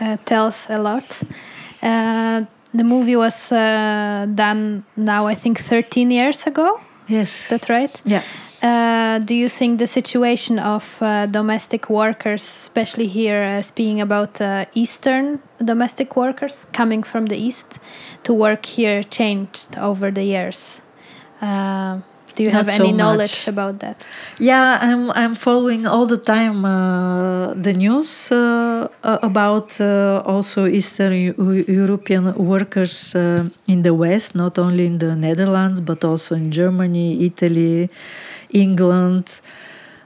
uh, 0.00 0.16
tells 0.24 0.68
a 0.68 0.78
lot 0.78 1.22
the 2.74 2.84
movie 2.84 3.16
was 3.16 3.52
uh, 3.52 4.26
done 4.34 4.84
now, 4.96 5.26
I 5.26 5.34
think, 5.34 5.58
13 5.58 6.10
years 6.10 6.46
ago. 6.46 6.80
Yes. 7.08 7.42
Is 7.42 7.48
that 7.48 7.68
right? 7.68 8.00
Yeah. 8.04 8.22
Uh, 8.62 9.18
do 9.18 9.34
you 9.34 9.48
think 9.48 9.80
the 9.80 9.86
situation 9.86 10.60
of 10.60 11.02
uh, 11.02 11.26
domestic 11.26 11.90
workers, 11.90 12.42
especially 12.42 13.08
here, 13.08 13.42
uh, 13.42 13.60
speaking 13.60 14.00
about 14.00 14.40
uh, 14.40 14.64
Eastern 14.72 15.40
domestic 15.64 16.16
workers 16.16 16.66
coming 16.72 17.02
from 17.02 17.26
the 17.26 17.36
East 17.36 17.80
to 18.22 18.32
work 18.32 18.64
here, 18.64 19.02
changed 19.02 19.76
over 19.76 20.12
the 20.12 20.22
years? 20.22 20.82
Uh, 22.32 22.36
do 22.36 22.42
you 22.44 22.50
Not 22.50 22.66
have 22.66 22.68
any 22.80 22.90
so 22.90 22.96
knowledge 22.96 23.48
about 23.48 23.78
that? 23.80 24.06
Yeah, 24.38 24.78
I'm 24.80 25.10
I'm 25.10 25.34
following 25.34 25.86
all 25.86 26.06
the 26.06 26.16
time 26.16 26.64
uh, 26.64 27.54
the 27.54 27.72
news 27.72 28.32
uh, 28.32 28.88
about 29.02 29.80
uh, 29.80 30.22
also 30.24 30.66
Eastern 30.66 31.12
U- 31.12 31.64
European 31.68 32.34
workers 32.34 33.14
uh, 33.14 33.48
in 33.66 33.82
the 33.82 33.94
West, 33.94 34.34
not 34.34 34.58
only 34.58 34.86
in 34.86 34.98
the 34.98 35.14
Netherlands, 35.14 35.80
but 35.80 36.04
also 36.04 36.34
in 36.34 36.50
Germany, 36.50 37.24
Italy, 37.24 37.90
England. 38.50 39.40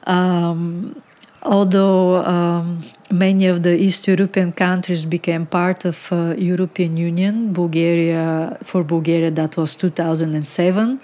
Um, 0.06 1.02
although 1.42 2.24
um, 2.24 2.82
many 3.10 3.46
of 3.46 3.62
the 3.62 3.74
East 3.80 4.06
European 4.08 4.52
countries 4.52 5.04
became 5.04 5.46
part 5.46 5.84
of 5.84 6.12
uh, 6.12 6.34
European 6.38 6.96
Union, 6.96 7.52
Bulgaria 7.52 8.58
for 8.62 8.82
Bulgaria 8.84 9.30
that 9.30 9.56
was 9.56 9.74
2007. 9.76 11.00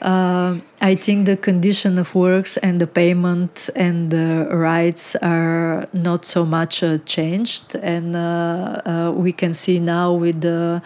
Uh, 0.00 0.58
I 0.82 0.94
think 0.94 1.24
the 1.24 1.36
condition 1.36 1.98
of 1.98 2.14
works 2.14 2.58
and 2.58 2.80
the 2.80 2.86
payment 2.86 3.70
and 3.74 4.10
the 4.10 4.46
rights 4.50 5.16
are 5.16 5.88
not 5.92 6.26
so 6.26 6.44
much 6.44 6.82
uh, 6.82 6.98
changed, 7.06 7.74
and 7.76 8.14
uh, 8.14 8.82
uh 8.84 9.12
we 9.16 9.32
can 9.32 9.54
see 9.54 9.80
now 9.80 10.12
with 10.12 10.42
the 10.42 10.82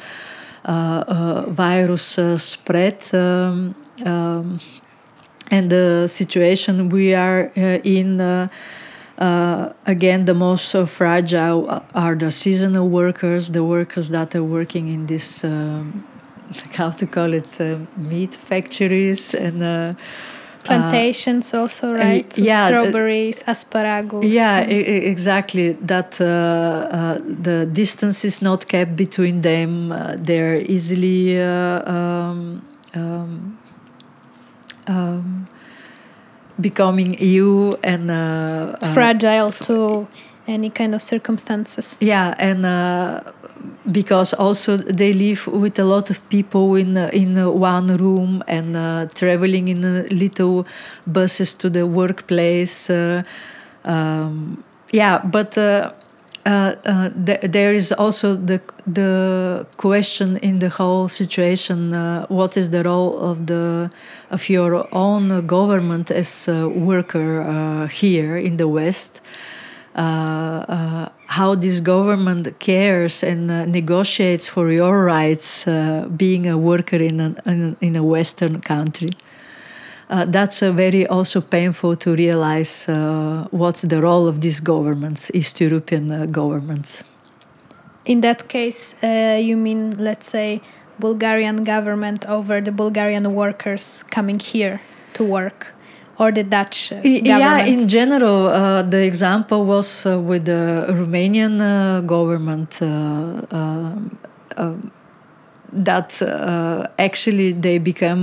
uh, 0.64 1.44
virus 1.48 2.18
spread 2.36 3.02
um, 3.12 3.74
um, 4.04 4.60
and 5.50 5.70
the 5.70 6.06
situation 6.06 6.88
we 6.88 7.14
are 7.14 7.50
in. 7.82 8.20
again, 9.86 10.24
the 10.24 10.34
most 10.34 10.74
fragile 10.88 11.82
are 11.94 12.14
the 12.14 12.30
seasonal 12.30 12.88
workers, 12.88 13.50
the 13.50 13.64
workers 13.64 14.10
that 14.10 14.34
are 14.36 14.44
working 14.44 14.88
in 14.88 15.06
this 15.06 15.44
how 16.74 16.90
to 16.90 17.06
call 17.06 17.32
it 17.32 17.60
uh, 17.60 17.78
meat 17.96 18.34
factories 18.34 19.34
and 19.34 19.62
uh, 19.62 19.94
plantations 20.64 21.54
also 21.54 21.94
right? 21.94 22.38
yeah 22.38 22.66
strawberries 22.66 23.42
asparagus. 23.46 24.24
Yeah 24.24 24.60
exactly. 24.60 25.72
That 25.72 26.20
uh, 26.20 26.24
uh, 26.24 27.18
the 27.24 27.66
distance 27.66 28.24
is 28.24 28.42
not 28.42 28.68
kept 28.68 28.96
between 28.96 29.40
them. 29.40 29.92
Uh, 29.92 30.16
they're 30.18 30.60
easily 30.60 31.40
uh, 31.40 31.90
um, 31.90 32.62
um, 32.94 33.58
um, 34.86 35.46
becoming 36.60 37.14
ill 37.18 37.74
and 37.82 38.10
fragile 38.94 39.52
to 39.52 40.08
any 40.46 40.70
kind 40.70 40.94
of 40.94 41.02
circumstances. 41.02 41.96
Yeah 42.00 42.34
and 42.38 42.64
because 43.90 44.32
also 44.34 44.76
they 44.76 45.12
live 45.12 45.46
with 45.46 45.78
a 45.78 45.84
lot 45.84 46.10
of 46.10 46.26
people 46.28 46.74
in 46.76 46.96
uh, 46.96 47.10
in 47.12 47.36
uh, 47.38 47.50
one 47.50 47.96
room 47.96 48.42
and 48.46 48.76
uh, 48.76 49.06
traveling 49.14 49.68
in 49.68 49.84
uh, 49.84 50.04
little 50.10 50.66
buses 51.06 51.54
to 51.54 51.70
the 51.70 51.86
workplace. 51.86 52.90
Uh, 52.90 53.22
um, 53.84 54.62
yeah, 54.92 55.18
but 55.24 55.56
uh, 55.56 55.92
th- 56.44 57.40
there 57.42 57.74
is 57.74 57.92
also 57.92 58.34
the 58.34 58.60
the 58.86 59.66
question 59.76 60.36
in 60.38 60.58
the 60.58 60.68
whole 60.68 61.08
situation: 61.08 61.92
what 62.28 62.56
is 62.56 62.70
the 62.70 62.82
role 62.82 63.18
of 63.18 63.46
the 63.46 63.90
of 64.30 64.48
your 64.48 64.86
own 64.92 65.46
government 65.46 66.10
as 66.10 66.48
a 66.48 66.68
worker 66.68 67.86
here 67.90 68.36
in 68.36 68.56
the 68.56 68.68
West? 68.68 69.20
Uh, 69.96 70.64
uh, 70.68 71.08
how 71.26 71.56
this 71.56 71.80
government 71.80 72.58
cares 72.60 73.24
and 73.24 73.50
uh, 73.50 73.64
negotiates 73.64 74.48
for 74.48 74.70
your 74.70 75.04
rights 75.04 75.64
being 76.16 76.46
a 76.46 76.56
worker 76.56 76.96
in, 76.96 77.20
an, 77.20 77.76
in 77.80 77.96
a 77.96 78.02
Western 78.02 78.60
country. 78.60 79.08
Uh, 80.08 80.24
that's 80.24 80.60
very 80.60 81.06
also 81.06 81.40
painful 81.40 81.96
to 81.96 82.14
realize 82.14 82.88
uh, 82.88 83.46
what's 83.50 83.82
the 83.82 84.00
role 84.00 84.28
of 84.28 84.40
these 84.40 84.60
governments, 84.60 85.30
East 85.34 85.60
European 85.60 86.30
governments. 86.30 87.02
In 88.04 88.20
that 88.20 88.48
case, 88.48 88.94
you 89.02 89.56
mean, 89.56 89.94
let's 89.98 90.28
say, 90.28 90.62
Bulgarian 90.98 91.64
government 91.64 92.26
over 92.28 92.60
the 92.60 92.72
Bulgarian 92.72 93.34
workers 93.34 94.04
coming 94.04 94.38
here 94.38 94.80
to 95.14 95.24
work? 95.24 95.74
Or 96.20 96.30
the 96.30 96.44
Dutch 96.44 96.90
government? 96.90 97.26
Yeah, 97.26 97.64
in 97.64 97.88
general, 97.88 98.48
uh, 98.48 98.82
the 98.82 99.02
example 99.02 99.64
was 99.64 100.04
uh, 100.04 100.20
with 100.20 100.44
the 100.44 100.86
Romanian 100.90 101.60
uh, 101.60 102.02
government 102.02 102.78
uh, 102.82 102.86
uh, 103.50 103.96
um, 104.58 104.92
that 105.72 106.20
uh, 106.20 106.86
actually 106.98 107.52
they 107.52 107.78
became 107.78 108.22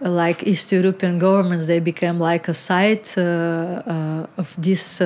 like 0.00 0.46
East 0.46 0.72
European 0.72 1.18
governments, 1.18 1.66
they 1.66 1.80
became 1.80 2.18
like 2.20 2.48
a 2.48 2.54
site 2.54 3.16
of 3.16 4.48
this 4.58 4.98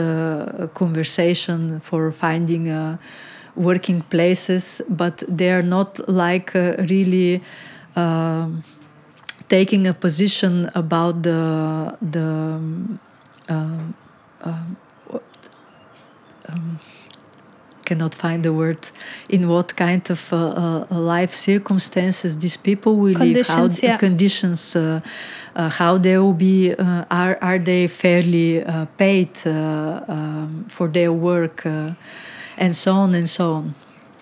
conversation 0.75 1.79
for 1.79 2.11
finding 2.11 2.99
working 3.55 4.01
places, 4.01 4.83
but 4.88 5.23
they 5.29 5.53
are 5.53 5.62
not 5.62 6.09
like 6.09 6.53
really. 6.55 7.41
Um, 7.95 8.64
taking 9.49 9.87
a 9.87 9.95
position 9.95 10.71
about 10.75 11.23
the 11.23 11.97
the 12.03 12.21
um, 12.21 13.01
um, 13.49 13.95
um, 14.43 14.77
um 16.49 16.79
cannot 17.89 18.15
find 18.15 18.43
the 18.43 18.53
word 18.53 18.83
in 19.31 19.49
what 19.49 19.69
kind 19.85 20.05
of 20.11 20.21
uh, 20.33 20.85
uh, 20.91 21.01
life 21.15 21.35
circumstances 21.35 22.37
these 22.45 22.59
people 22.69 22.93
will 23.03 23.15
conditions, 23.15 23.83
live 23.83 23.91
how 23.91 23.93
yeah. 23.93 23.97
conditions 23.97 24.77
uh, 24.77 25.01
uh, 25.57 25.71
how 25.81 25.97
they 25.97 26.17
will 26.19 26.41
be 26.51 26.75
uh, 26.75 27.05
are 27.23 27.39
are 27.41 27.59
they 27.71 27.89
fairly 27.89 28.63
uh, 28.63 28.85
paid 29.03 29.33
um, 29.47 30.67
for 30.69 30.87
their 30.89 31.13
work 31.13 31.65
and 32.65 32.73
so 32.83 32.93
on 33.05 33.15
and 33.15 33.29
so 33.29 33.45
on 33.59 33.75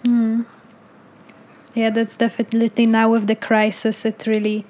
mm. 0.04 0.46
yeah 1.74 1.90
that's 1.90 2.16
definitely 2.16 2.86
now 2.86 3.06
with 3.10 3.26
the 3.26 3.38
crisis 3.48 4.04
it 4.04 4.26
really 4.26 4.64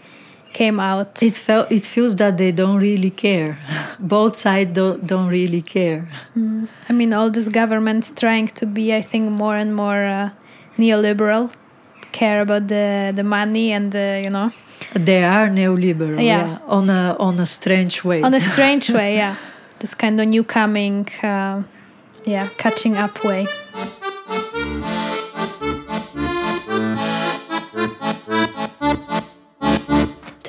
came 0.52 0.80
out. 0.80 1.22
It 1.22 1.36
felt 1.36 1.70
it 1.70 1.86
feels 1.86 2.16
that 2.16 2.36
they 2.36 2.52
don't 2.52 2.80
really 2.80 3.10
care. 3.10 3.58
Both 3.98 4.36
sides 4.36 4.72
don't, 4.72 5.06
don't 5.06 5.28
really 5.28 5.62
care. 5.62 6.08
Mm. 6.36 6.68
i 6.88 6.92
mean 6.92 7.12
all 7.12 7.30
these 7.30 7.48
governments 7.48 8.12
trying 8.24 8.48
to 8.60 8.66
be 8.66 8.94
i 8.94 9.02
think 9.10 9.30
more 9.30 9.56
and 9.56 9.74
more 9.74 10.04
uh, 10.04 10.30
neoliberal 10.78 11.52
care 12.12 12.40
about 12.40 12.68
the 12.68 13.12
the 13.14 13.22
money 13.22 13.72
and 13.72 13.92
the 13.92 14.20
you 14.24 14.30
know. 14.30 14.50
They 14.94 15.22
are 15.24 15.48
neoliberal 15.48 16.22
yeah. 16.22 16.46
yeah, 16.46 16.58
on 16.66 16.88
a 16.90 17.16
on 17.18 17.38
a 17.40 17.46
strange 17.46 18.04
way. 18.04 18.22
On 18.22 18.32
a 18.34 18.40
strange 18.52 18.90
way 18.90 19.16
yeah. 19.16 19.34
This 19.78 19.94
kind 19.94 20.20
of 20.20 20.26
new 20.28 20.44
coming 20.44 21.06
uh, 21.22 21.62
yeah 22.24 22.48
catching 22.56 22.96
up 22.96 23.24
way 23.24 23.46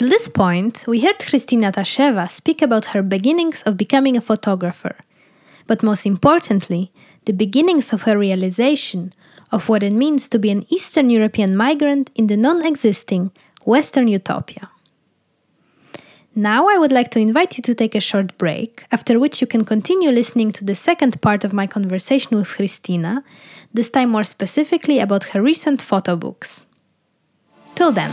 Till 0.08 0.14
this 0.14 0.30
point, 0.30 0.86
we 0.88 1.02
heard 1.02 1.20
Christina 1.20 1.70
Tasheva 1.70 2.32
speak 2.32 2.62
about 2.62 2.94
her 2.94 3.04
beginnings 3.04 3.62
of 3.64 3.76
becoming 3.76 4.16
a 4.16 4.22
photographer, 4.22 4.96
but 5.66 5.84
most 5.84 6.06
importantly, 6.06 6.94
the 7.26 7.34
beginnings 7.34 7.92
of 7.92 8.04
her 8.04 8.18
realization 8.18 9.12
of 9.52 9.68
what 9.68 9.84
it 9.84 9.92
means 9.92 10.30
to 10.30 10.40
be 10.40 10.50
an 10.50 10.66
Eastern 10.70 11.10
European 11.10 11.58
migrant 11.58 12.10
in 12.16 12.28
the 12.28 12.38
non 12.38 12.66
existing 12.66 13.32
Western 13.66 14.08
utopia. 14.08 14.70
Now, 16.34 16.70
I 16.70 16.78
would 16.78 16.94
like 16.94 17.10
to 17.10 17.20
invite 17.20 17.58
you 17.58 17.62
to 17.64 17.76
take 17.76 17.94
a 17.94 18.00
short 18.00 18.38
break, 18.38 18.86
after 18.94 19.20
which 19.20 19.42
you 19.42 19.48
can 19.48 19.66
continue 19.66 20.12
listening 20.12 20.54
to 20.54 20.64
the 20.64 20.76
second 20.76 21.22
part 21.22 21.44
of 21.44 21.52
my 21.52 21.68
conversation 21.68 22.38
with 22.38 22.48
Christina, 22.48 23.26
this 23.74 23.90
time 23.90 24.12
more 24.12 24.24
specifically 24.24 25.00
about 25.00 25.26
her 25.32 25.42
recent 25.42 25.82
photo 25.82 26.16
books. 26.16 26.67
Till 27.78 27.92
then. 27.92 28.12